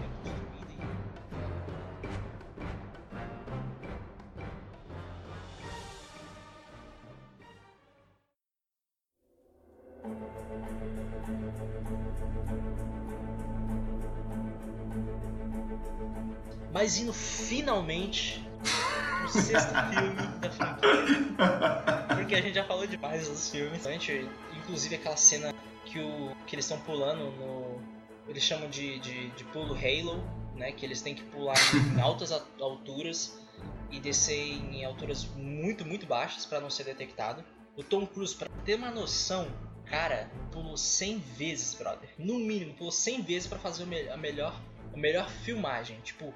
[16.72, 18.46] Mas indo finalmente
[19.22, 20.88] no sexto filme da franquia.
[22.16, 23.82] Porque a gente já falou demais dos filmes.
[24.56, 25.52] Inclusive aquela cena
[25.84, 27.80] que, o, que eles estão pulando no.
[28.28, 30.22] Eles chamam de, de, de pulo Halo,
[30.54, 30.70] né?
[30.72, 33.40] Que eles têm que pular em altas alturas
[33.90, 37.44] e descer em alturas muito, muito baixas para não ser detectado.
[37.76, 39.48] O Tom Cruise, para ter uma noção,
[39.90, 42.08] cara, pulou 100 vezes, brother.
[42.16, 44.58] No mínimo, pulou 100 vezes para fazer a melhor,
[44.94, 46.00] a melhor filmagem.
[46.00, 46.32] Tipo,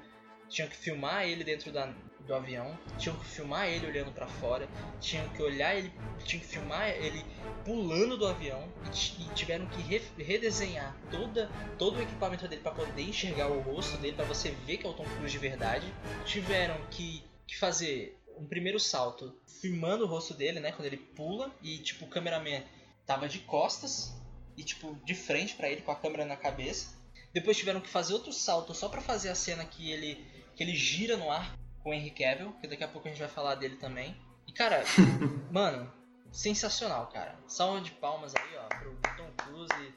[0.49, 4.67] tinham que filmar ele dentro da, do avião, tinham que filmar ele olhando para fora,
[4.99, 5.91] tinham que olhar ele,
[6.25, 7.23] tinham que filmar ele
[7.63, 12.73] pulando do avião e, e tiveram que re, redesenhar toda, todo o equipamento dele para
[12.73, 15.93] poder enxergar o rosto dele, para você ver que é o Tom Cruise de verdade.
[16.25, 21.51] Tiveram que, que fazer um primeiro salto filmando o rosto dele, né, quando ele pula
[21.63, 22.61] e tipo o cameraman
[23.05, 24.13] tava de costas
[24.57, 26.95] e tipo de frente para ele com a câmera na cabeça.
[27.33, 30.25] Depois tiveram que fazer outro salto só para fazer a cena que ele
[30.55, 33.19] que ele gira no ar com o Henry Cavill, que daqui a pouco a gente
[33.19, 34.15] vai falar dele também.
[34.47, 34.83] E cara,
[35.51, 35.91] mano,
[36.31, 37.37] sensacional, cara.
[37.47, 39.93] Salva de palmas aí, ó, pro Tom Cruise.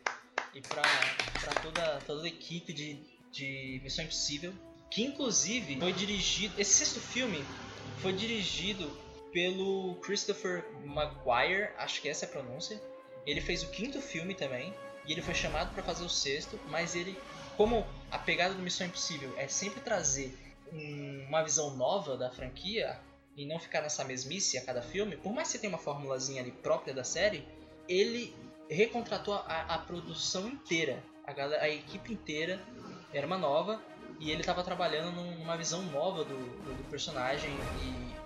[0.55, 3.01] e pra, pra toda, toda a equipe de,
[3.31, 4.53] de Missão Impossível.
[4.91, 6.61] Que inclusive foi dirigido.
[6.61, 7.45] Esse sexto filme
[8.01, 8.91] foi dirigido
[9.33, 12.81] pelo Christopher Maguire, acho que essa é a pronúncia.
[13.27, 14.75] Ele fez o quinto filme também.
[15.07, 17.17] E ele foi chamado para fazer o sexto, mas ele,
[17.57, 20.37] como a pegada do Missão Impossível é sempre trazer
[20.71, 23.01] um, uma visão nova da franquia
[23.35, 26.43] e não ficar nessa mesmice a cada filme, por mais que você tenha uma formulazinha
[26.43, 27.43] ali própria da série,
[27.89, 28.35] ele
[28.69, 32.61] recontratou a, a produção inteira, a, galera, a equipe inteira
[33.13, 33.81] era uma nova
[34.21, 37.51] e ele estava trabalhando numa visão nova do, do, do personagem
[37.83, 38.18] e,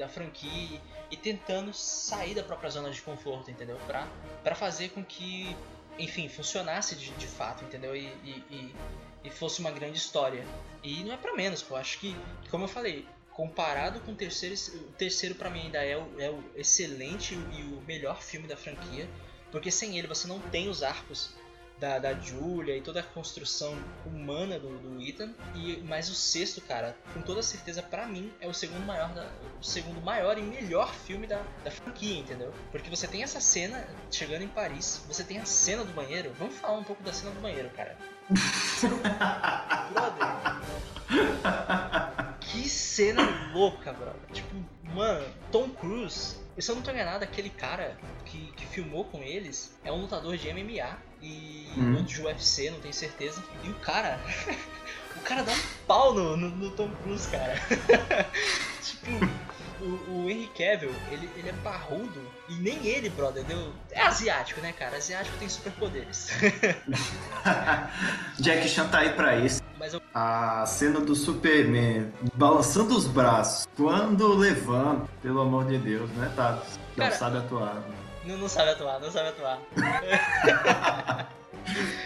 [0.00, 0.80] da franquia
[1.10, 3.76] e, tentando sair da própria zona de conforto, entendeu?
[3.86, 4.08] Pra,
[4.42, 5.54] pra fazer com que,
[5.98, 7.94] enfim, funcionasse de, de fato, entendeu?
[7.94, 8.74] E, e,
[9.22, 10.44] e, fosse uma grande história.
[10.82, 11.76] E não é para menos, pô.
[11.76, 12.16] Acho que,
[12.50, 16.30] como eu falei, comparado com o terceiro, o terceiro para mim ainda é o, é
[16.30, 19.06] o excelente e o melhor filme da franquia.
[19.52, 21.34] Porque sem ele você não tem os arcos
[21.80, 25.32] da, da Julia e toda a construção humana do, do Ethan.
[25.54, 29.26] E, mas o sexto, cara, com toda certeza, para mim, é o segundo maior da,
[29.58, 32.52] o segundo maior e melhor filme da, da franquia, entendeu?
[32.70, 36.32] Porque você tem essa cena chegando em Paris, você tem a cena do banheiro.
[36.38, 37.96] Vamos falar um pouco da cena do banheiro, cara.
[39.90, 40.28] brother.
[42.40, 44.20] Que cena louca, brother.
[44.32, 44.54] Tipo,
[44.94, 49.76] mano, Tom Cruise se eu não tô enganado, aquele cara que, que filmou com eles
[49.84, 52.02] é um lutador de MMA e hum.
[52.02, 53.42] de UFC, não tenho certeza.
[53.64, 54.20] E o cara.
[55.16, 57.54] o cara dá um pau no, no, no Tom Cruise, cara.
[58.82, 59.10] tipo.
[59.80, 63.72] O, o Henry Cavill, ele, ele é barrudo e nem ele, brother, deu...
[63.90, 64.96] É asiático, né, cara?
[64.96, 66.30] Asiático tem superpoderes.
[68.38, 69.62] Jack Chan tá aí pra isso.
[69.92, 70.02] Eu...
[70.14, 76.66] A cena do Superman balançando os braços quando levanta, pelo amor de Deus, né, Tato?
[76.96, 77.82] Não cara, sabe atuar.
[78.24, 79.58] Não, não sabe atuar, não sabe atuar.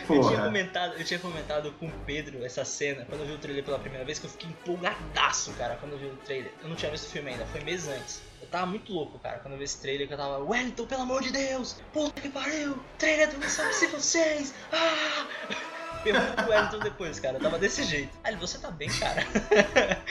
[0.08, 3.38] eu, tinha comentado, eu tinha comentado com o Pedro essa cena quando eu vi o
[3.38, 6.52] trailer pela primeira vez, que eu fiquei empolgadaço, cara, quando eu vi o trailer.
[6.62, 8.22] Eu não tinha visto o filme ainda, foi mês antes.
[8.40, 11.02] Eu tava muito louco, cara, quando eu vi esse trailer, que eu tava, Wellington, pelo
[11.02, 11.76] amor de Deus!
[11.92, 12.78] Puta que pariu!
[12.98, 14.54] Trailer do Missão Impossível 6!
[14.72, 15.26] Ah!
[16.04, 18.10] Pergunta pro Wellington depois, cara, eu tava desse jeito.
[18.22, 19.26] Aí ele, você tá bem, cara?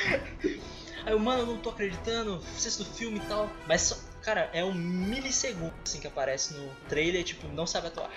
[1.06, 3.50] Aí eu, mano, eu não tô acreditando, sexto filme e tal.
[3.68, 8.09] Mas só, Cara, é um milissegundo assim que aparece no trailer, tipo, não sabe atuar.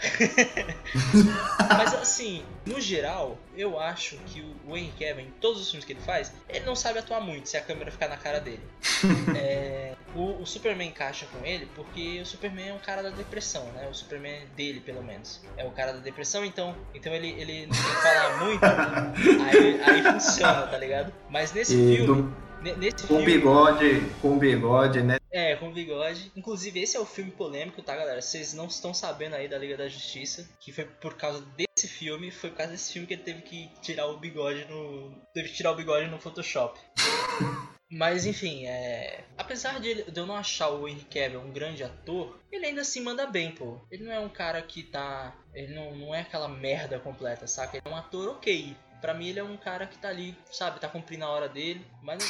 [1.76, 5.92] Mas assim, no geral, eu acho que o Henry Cavill, em todos os filmes que
[5.92, 8.62] ele faz, ele não sabe atuar muito se a câmera ficar na cara dele.
[9.36, 13.64] é, o, o, Superman encaixa com ele porque o Superman é um cara da depressão,
[13.72, 13.88] né?
[13.90, 15.42] O Superman dele, pelo menos.
[15.56, 18.64] É o cara da depressão, então, então ele, ele não tem que falar muito,
[19.44, 21.12] aí, aí funciona, tá ligado?
[21.28, 22.22] Mas nesse e filme.
[22.22, 25.18] Do Nesse com filme, bigode, com bigode, né?
[25.30, 26.32] É, com bigode.
[26.34, 28.20] Inclusive, esse é o filme polêmico, tá, galera?
[28.20, 32.30] Vocês não estão sabendo aí da Liga da Justiça, que foi por causa desse filme,
[32.30, 35.12] foi por causa desse filme que ele teve que tirar o bigode no.
[35.32, 36.78] Teve que tirar o bigode no Photoshop.
[37.88, 39.24] Mas enfim, é...
[39.38, 43.26] apesar de, eu não achar o Henry Cavill um grande ator, ele ainda assim manda
[43.26, 43.80] bem, pô.
[43.90, 45.36] Ele não é um cara que tá.
[45.54, 47.76] Ele não, não é aquela merda completa, saca?
[47.76, 48.76] Ele é um ator ok.
[49.00, 51.86] Pra mim ele é um cara que tá ali, sabe, tá cumprindo a hora dele,
[52.02, 52.22] mas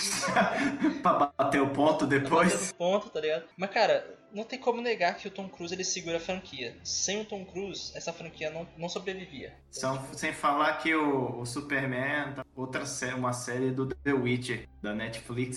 [1.03, 2.51] pra bater o ponto depois.
[2.51, 3.45] Pra bater o ponto, tá ligado?
[3.57, 6.77] Mas cara, não tem como negar que o Tom Cruise ele segura a franquia.
[6.85, 9.55] Sem o Tom Cruise, essa franquia não, não sobrevivia.
[9.71, 14.69] São, sem falar que o, o Superman, tá outra série, uma série do The Witcher,
[14.83, 15.57] da Netflix.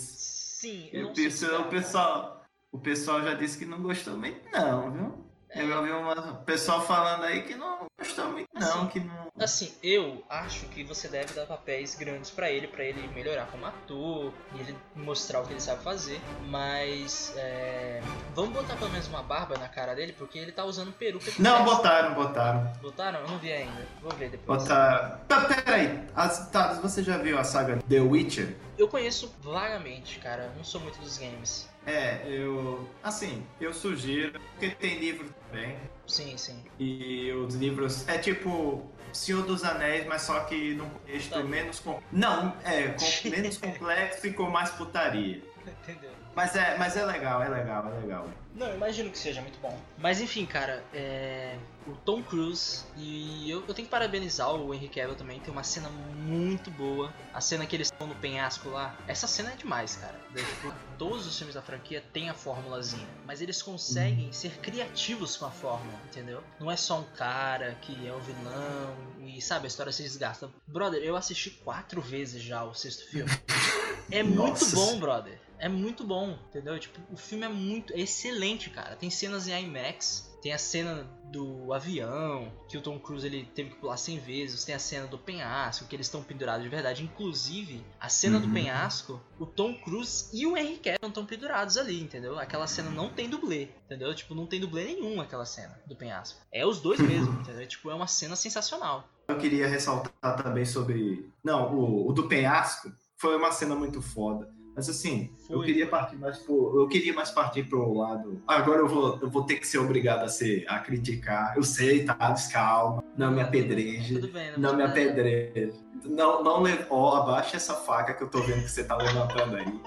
[0.59, 4.49] Sim, eu não o, pessoal, o, pessoal, o pessoal já disse que não gostou muito
[4.51, 5.29] não, viu?
[5.55, 7.88] Eu ouvi um pessoal falando aí que não
[8.27, 9.31] muito, não, assim, que não.
[9.39, 13.65] Assim, eu acho que você deve dar papéis grandes para ele, para ele melhorar como
[13.65, 16.19] ator, e ele mostrar o que ele sabe fazer.
[16.47, 18.01] Mas é...
[18.33, 21.31] vamos botar pelo menos uma barba na cara dele, porque ele tá usando peruca.
[21.39, 22.73] Não, botaram, botaram.
[22.81, 23.19] Botaram?
[23.21, 23.87] Eu não vi ainda.
[24.01, 24.63] Vou ver depois.
[24.63, 25.19] Botaram.
[25.27, 26.03] Tá, peraí.
[26.15, 28.55] As, tá, você já viu a saga The Witcher?
[28.77, 30.53] Eu conheço vagamente, cara.
[30.55, 31.69] Não sou muito dos games.
[31.85, 32.87] É, eu.
[33.03, 35.77] Assim, eu sugiro, porque tem livro também.
[36.07, 36.63] Sim, sim.
[36.79, 38.07] E os livros.
[38.07, 41.43] É tipo Senhor dos Anéis, mas só que num contexto tá.
[41.43, 41.79] menos.
[41.79, 42.01] Com...
[42.11, 43.29] Não, é, com...
[43.29, 45.41] menos complexo e com mais putaria.
[45.83, 46.11] Entendeu?
[46.39, 48.29] Mas é, mas é legal, é legal, é legal.
[48.55, 49.77] Não, imagino que seja muito bom.
[49.97, 51.57] Mas enfim, cara, é...
[51.85, 55.37] o Tom Cruise e eu, eu tenho que parabenizar o Henry Cavill também.
[55.41, 57.13] Tem uma cena muito boa.
[57.33, 58.95] A cena que eles estão no penhasco lá.
[59.05, 60.17] Essa cena é demais, cara.
[60.33, 64.33] Tipo, todos os filmes da franquia têm a formulazinha, mas eles conseguem uhum.
[64.33, 66.41] ser criativos com a fórmula, entendeu?
[66.57, 70.49] Não é só um cara que é o vilão e sabe a história se desgasta.
[70.65, 73.29] Brother, eu assisti quatro vezes já o sexto filme.
[74.11, 76.79] É muito bom, brother é muito bom, entendeu?
[76.79, 78.95] Tipo, o filme é muito é excelente, cara.
[78.95, 83.71] Tem cenas em IMAX Tem a cena do avião, que o Tom Cruise ele teve
[83.71, 84.63] que pular 100 vezes.
[84.63, 87.03] Tem a cena do penhasco, que eles estão pendurados de verdade.
[87.03, 88.47] Inclusive, a cena uhum.
[88.47, 92.39] do penhasco, o Tom Cruise e o Henry Cavill estão pendurados ali, entendeu?
[92.39, 94.15] Aquela cena não tem dublê, entendeu?
[94.15, 96.39] Tipo, não tem dublê nenhum aquela cena do penhasco.
[96.53, 97.67] É os dois mesmo, entendeu?
[97.67, 99.07] Tipo, é uma cena sensacional.
[99.27, 101.29] Eu queria ressaltar também sobre...
[101.43, 104.49] Não, o, o do penhasco foi uma cena muito foda
[104.79, 105.57] mas assim, Foi.
[105.57, 108.41] eu queria partir mais pro, eu queria mais partir pro lado.
[108.47, 111.53] Agora eu vou, eu vou ter que ser obrigado a ser a criticar.
[111.57, 112.15] Eu sei, tá?
[112.49, 115.77] Calma, não me apedreje, bem, não, não me apedreje.
[116.05, 119.81] Não, não oh, abaixe essa faca que eu tô vendo que você tá levantando aí.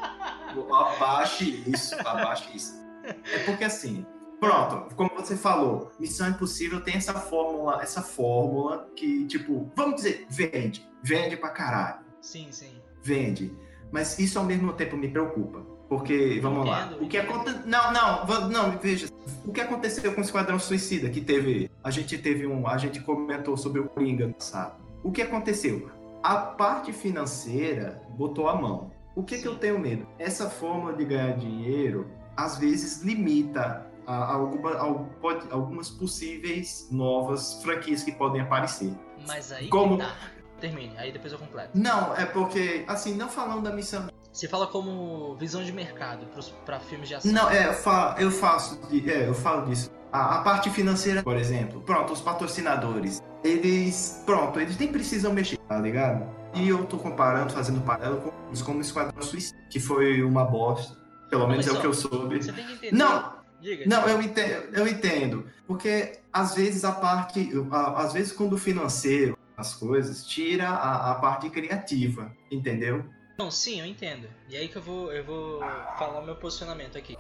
[0.71, 2.75] Abaixe isso, abaixe isso.
[3.03, 4.05] É porque assim,
[4.39, 10.27] Pronto, como você falou, Missão Impossível tem essa fórmula, essa fórmula que, tipo, vamos dizer,
[10.29, 10.87] vende.
[11.03, 12.05] Vende pra caralho.
[12.21, 12.75] Sim, sim.
[13.03, 13.57] Vende.
[13.93, 15.61] Mas isso ao mesmo tempo me preocupa.
[15.89, 16.97] Porque, vamos lá.
[16.99, 17.61] O que aconteceu.
[17.67, 19.09] Não, não, não, veja.
[19.45, 21.11] O que aconteceu com o Esquadrão Suicida?
[21.11, 21.71] Que teve.
[21.85, 22.67] A gente teve um.
[22.67, 24.83] A gente comentou sobre o Coringa no passado.
[25.05, 25.91] O que aconteceu?
[26.23, 28.91] A parte financeira botou a mão.
[29.15, 30.07] O que, que eu tenho medo?
[30.19, 37.63] Essa forma de ganhar dinheiro, às vezes, limita a, alguma, a, pode, algumas possíveis novas
[37.63, 38.93] franquias que podem aparecer.
[39.27, 39.99] Mas aí Como...
[39.99, 40.17] Tá.
[40.63, 41.71] Termine, aí depois eu completo.
[41.75, 44.07] Não, é porque, assim, não falando da missão.
[44.33, 46.25] Você fala como visão de mercado
[46.65, 47.33] para filmes de ação.
[47.33, 49.91] Não, é, eu, fa eu faço, é, eu falo disso.
[50.13, 55.59] A, a, parte financeira, por exemplo, pronto, os patrocinadores, eles, pronto, eles nem precisam mexer,
[55.69, 56.33] tá ligado?
[56.55, 60.97] E eu tô comparando, fazendo paralelo com como Esquadrão Suicida, que foi uma bosta.
[61.29, 62.41] Pelo menos é o que eu soube.
[62.41, 62.97] Você tem que entender.
[62.97, 65.47] Não, Diga, não, eu entendo, eu entendo.
[65.67, 67.51] Porque às vezes a parte.
[67.97, 73.05] Às vezes quando o financeiro as coisas, tira a, a parte criativa, entendeu?
[73.39, 74.29] Não, sim, eu entendo.
[74.49, 75.61] E aí que eu vou, eu vou
[75.99, 77.17] falar o meu posicionamento aqui.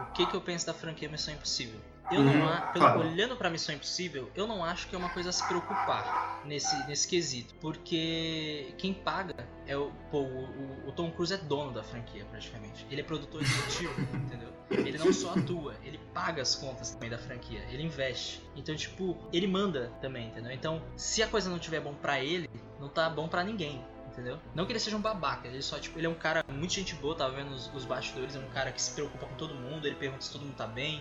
[0.00, 1.80] O que, que eu penso da franquia Missão Impossível?
[2.10, 3.00] Eu uhum, não, pelo, claro.
[3.00, 6.86] olhando para Missão Impossível, eu não acho que é uma coisa a se preocupar nesse,
[6.86, 9.34] nesse quesito, porque quem paga
[9.68, 12.86] é o, pô, o, o Tom Cruise é dono da franquia praticamente.
[12.90, 14.48] Ele é produtor executivo, entendeu?
[14.70, 18.42] Ele não só atua, ele paga as contas também da franquia, ele investe.
[18.56, 20.50] Então, tipo, ele manda também, entendeu?
[20.52, 22.48] Então, se a coisa não tiver bom para ele,
[22.80, 23.84] não tá bom para ninguém
[24.18, 24.38] entendeu?
[24.52, 26.92] Não que ele seja um babaca, ele só, tipo, ele é um cara muito gente
[26.96, 29.86] boa, tava vendo os, os bastidores, é um cara que se preocupa com todo mundo,
[29.86, 31.00] ele pergunta se todo mundo tá bem,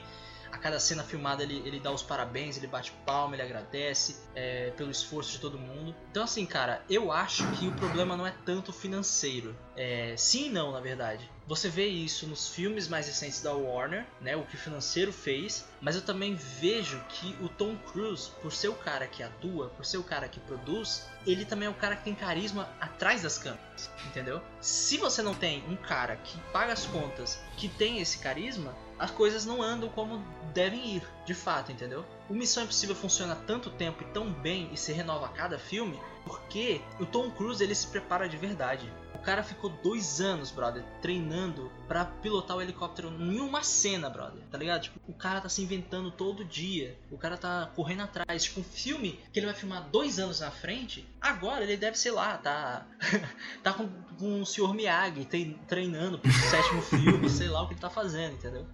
[0.52, 4.72] a cada cena filmada ele, ele dá os parabéns, ele bate palma, ele agradece é,
[4.72, 5.96] pelo esforço de todo mundo.
[6.12, 9.56] Então, assim, cara, eu acho que o problema não é tanto financeiro.
[9.76, 11.30] É, sim e não, na verdade.
[11.48, 15.66] Você vê isso nos filmes mais recentes da Warner, né, o que o financeiro fez,
[15.80, 19.86] mas eu também vejo que o Tom Cruise, por ser o cara que atua, por
[19.86, 23.38] ser o cara que produz, ele também é o cara que tem carisma atrás das
[23.38, 24.42] câmeras, entendeu?
[24.60, 29.12] Se você não tem um cara que paga as contas, que tem esse carisma, as
[29.12, 30.24] coisas não andam como
[30.54, 32.04] devem ir, de fato, entendeu?
[32.30, 36.00] O Missão Impossível funciona tanto tempo e tão bem e se renova a cada filme
[36.26, 38.92] porque o Tom Cruise ele se prepara de verdade.
[39.16, 44.44] O cara ficou dois anos, brother, treinando para pilotar o helicóptero em uma cena, brother.
[44.52, 44.84] Tá ligado?
[44.84, 46.98] Tipo, o cara tá se inventando todo dia.
[47.12, 48.44] O cara tá correndo atrás.
[48.44, 52.12] Tipo, um filme que ele vai filmar dois anos na frente, agora ele deve, sei
[52.12, 52.86] lá, tá.
[53.64, 54.74] tá com, com o Sr.
[54.74, 55.28] Miyagi
[55.68, 58.66] treinando pro sétimo filme, sei lá o que ele tá fazendo, entendeu?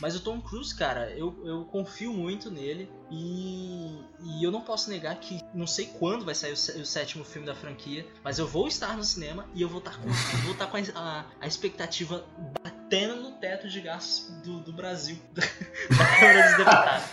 [0.00, 2.88] Mas o Tom Cruise, cara, eu, eu confio muito nele.
[3.14, 7.22] E, e eu não posso negar que não sei quando vai sair o, o sétimo
[7.24, 10.08] filme da franquia, mas eu vou estar no cinema e eu vou estar com,
[10.44, 12.24] vou estar com a, a expectativa
[12.62, 17.08] batendo no teto de gastos do, do Brasil, da Câmara dos Deputados.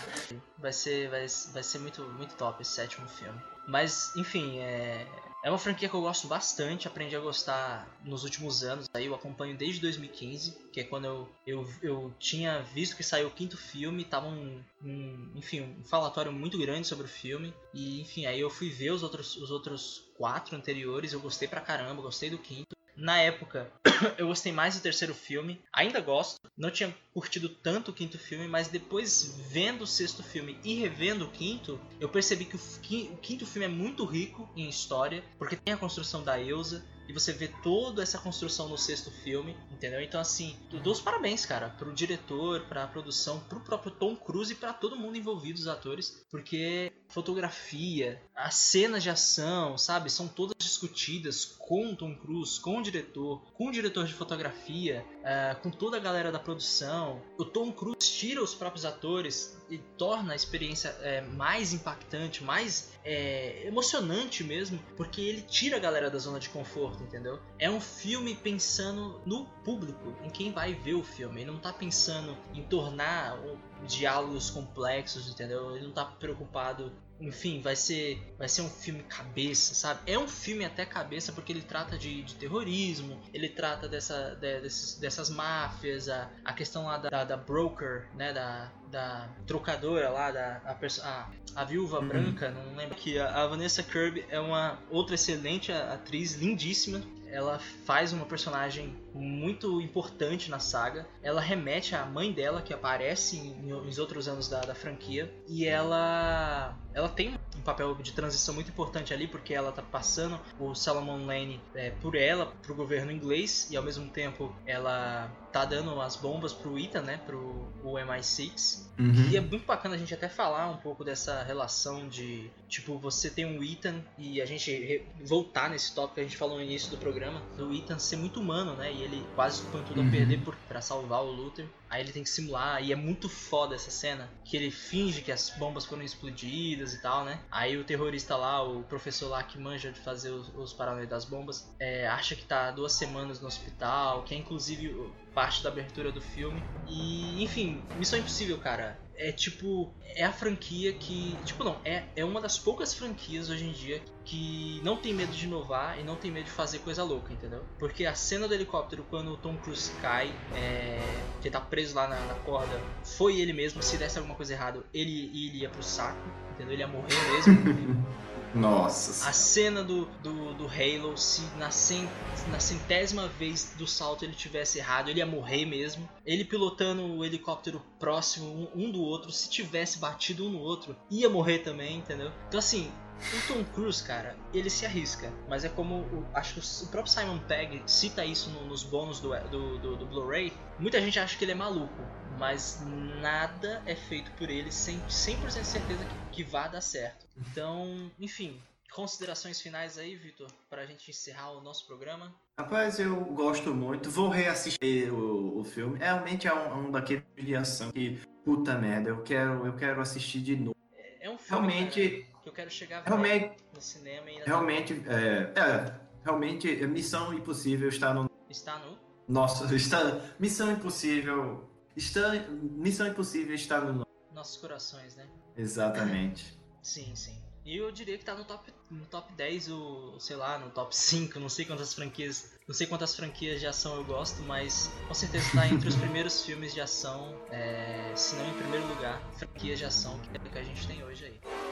[0.57, 3.39] Vai ser, vai, vai ser muito, muito top esse sétimo filme.
[3.67, 5.05] Mas, enfim, é,
[5.41, 8.89] é uma franquia que eu gosto bastante, aprendi a gostar nos últimos anos.
[8.93, 13.27] Aí eu acompanho desde 2015, que é quando eu, eu, eu tinha visto que saiu
[13.27, 17.53] o quinto filme, tava um, um, enfim, um falatório muito grande sobre o filme.
[17.73, 21.61] E enfim, aí eu fui ver os outros, os outros quatro anteriores, eu gostei pra
[21.61, 22.75] caramba, gostei do quinto.
[22.99, 23.71] Na época,
[24.17, 26.39] eu gostei mais do terceiro filme, ainda gosto.
[26.57, 31.25] Não tinha curtido tanto o quinto filme, mas depois vendo o sexto filme e revendo
[31.25, 35.73] o quinto, eu percebi que o quinto filme é muito rico em história, porque tem
[35.73, 39.99] a construção da Elsa, e você vê toda essa construção no sexto filme, entendeu?
[39.99, 44.53] Então, assim, eu dou os parabéns, cara, pro diretor, pra produção, pro próprio Tom Cruise
[44.53, 50.27] e pra todo mundo envolvido, os atores, porque fotografia, as cenas de ação, sabe, são
[50.27, 55.69] todas discutidas com Tom Cruise, com o diretor, com o diretor de fotografia, uh, com
[55.69, 57.21] toda a galera da produção.
[57.37, 62.91] O Tom Cruise tira os próprios atores e torna a experiência é, mais impactante, mais
[63.03, 67.39] é, emocionante mesmo, porque ele tira a galera da zona de conforto, entendeu?
[67.59, 71.41] É um filme pensando no público, em quem vai ver o filme.
[71.41, 73.39] Ele não tá pensando em tornar
[73.87, 75.75] diálogos complexos, entendeu?
[75.75, 79.99] Ele não tá preocupado enfim, vai ser, vai ser um filme cabeça, sabe?
[80.05, 84.61] É um filme até cabeça porque ele trata de, de terrorismo, ele trata dessa, de,
[84.61, 88.31] desses, dessas máfias, a, a questão lá da, da broker, né?
[88.33, 92.07] Da, da trocadora lá, da a, a, a viúva uhum.
[92.07, 97.01] branca, não lembro que a, a, Vanessa Kirby é uma outra excelente atriz, lindíssima.
[97.31, 101.07] Ela faz uma personagem muito importante na saga.
[101.21, 105.31] Ela remete à mãe dela, que aparece em outros anos da, da, franquia.
[105.47, 110.39] E ela ela tem um papel de transição muito importante ali, porque ela tá passando
[110.59, 115.65] o Salomon Lane é, por ela, pro governo inglês, e ao mesmo tempo ela tá
[115.65, 118.87] dando as bombas pro Ethan, né, pro o MI6.
[118.99, 119.29] Uhum.
[119.29, 123.29] E é muito bacana a gente até falar um pouco dessa relação de, tipo, você
[123.29, 126.89] tem um Ethan e a gente voltar nesse tópico que a gente falou no início
[126.91, 130.07] do programa, do Ethan ser muito humano, né, e ele quase põe tudo uhum.
[130.07, 131.65] a perder para salvar o Luther.
[131.89, 135.31] Aí ele tem que simular, e é muito foda essa cena, que ele finge que
[135.31, 137.39] as bombas foram explodidas e tal, né?
[137.51, 140.77] Aí o terrorista lá, o professor lá que manja de fazer os, os
[141.09, 144.95] das bombas, é, acha que tá duas semanas no hospital, que é inclusive
[145.33, 146.63] parte da abertura do filme.
[146.87, 149.93] E, enfim, Missão Impossível, cara é tipo.
[150.15, 151.37] É a franquia que.
[151.43, 155.31] Tipo, não, é, é uma das poucas franquias hoje em dia que não tem medo
[155.31, 157.63] de inovar e não tem medo de fazer coisa louca, entendeu?
[157.79, 161.01] Porque a cena do helicóptero quando o Tom Cruise cai, é,
[161.41, 163.81] que tá preso lá na, na, corda, foi ele mesmo.
[163.81, 166.21] Se desse alguma coisa errada, ele, ele ia pro saco,
[166.51, 166.73] entendeu?
[166.73, 168.05] Ele ia morrer mesmo.
[168.53, 169.29] Nossa.
[169.29, 172.07] A cena do, do, do Halo, se na, cent,
[172.51, 176.07] na centésima vez do salto ele tivesse errado, ele ia morrer mesmo.
[176.23, 180.95] Ele pilotando o helicóptero próximo um, um do outro, se tivesse batido um no outro,
[181.09, 182.31] ia morrer também, entendeu?
[182.47, 186.85] Então assim, o Tom Cruise, cara, ele se arrisca, mas é como o, acho que
[186.85, 190.53] o próprio Simon Pegg cita isso no, nos bônus do, do, do, do Blu-ray.
[190.79, 192.01] Muita gente acha que ele é maluco,
[192.37, 192.81] mas
[193.21, 197.27] nada é feito por ele sem 100% de certeza que, que vai dar certo.
[197.37, 198.61] Então, enfim,
[198.91, 202.33] considerações finais aí, Vitor, para a gente encerrar o nosso programa?
[202.57, 204.09] Rapaz, eu gosto muito.
[204.09, 205.97] Vou reassistir o, o filme.
[205.97, 210.41] Realmente é um, um daqueles de ação que, puta merda, eu quero, eu quero assistir
[210.41, 210.75] de novo.
[210.97, 215.99] É, é um filme realmente, eu quero chegar realmente, no cinema e Realmente, é, é,
[216.23, 218.29] realmente, Missão Impossível está no.
[218.49, 218.97] Está no?
[219.27, 220.21] Nossa, está.
[220.39, 225.27] Missão Impossível Está, Missão Impossível está no nossos corações, né?
[225.57, 226.57] Exatamente.
[226.81, 227.37] sim, sim.
[227.65, 230.95] E eu diria que tá no top, no top 10, o, sei lá, no top
[230.95, 232.57] 5, não sei quantas franquias.
[232.65, 236.41] Não sei quantas franquias de ação eu gosto, mas com certeza está entre os primeiros
[236.45, 240.57] filmes de ação, é, se não em primeiro lugar, franquias de ação que, é que
[240.57, 241.68] a gente tem hoje aí.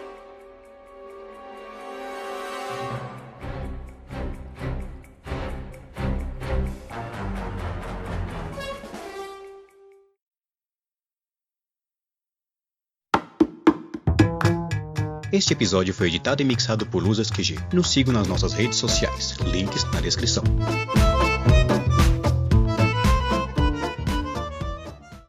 [15.38, 17.60] Este episódio foi editado e mixado por Luzas QG.
[17.72, 20.44] Nos sigam nas nossas redes sociais, links na descrição.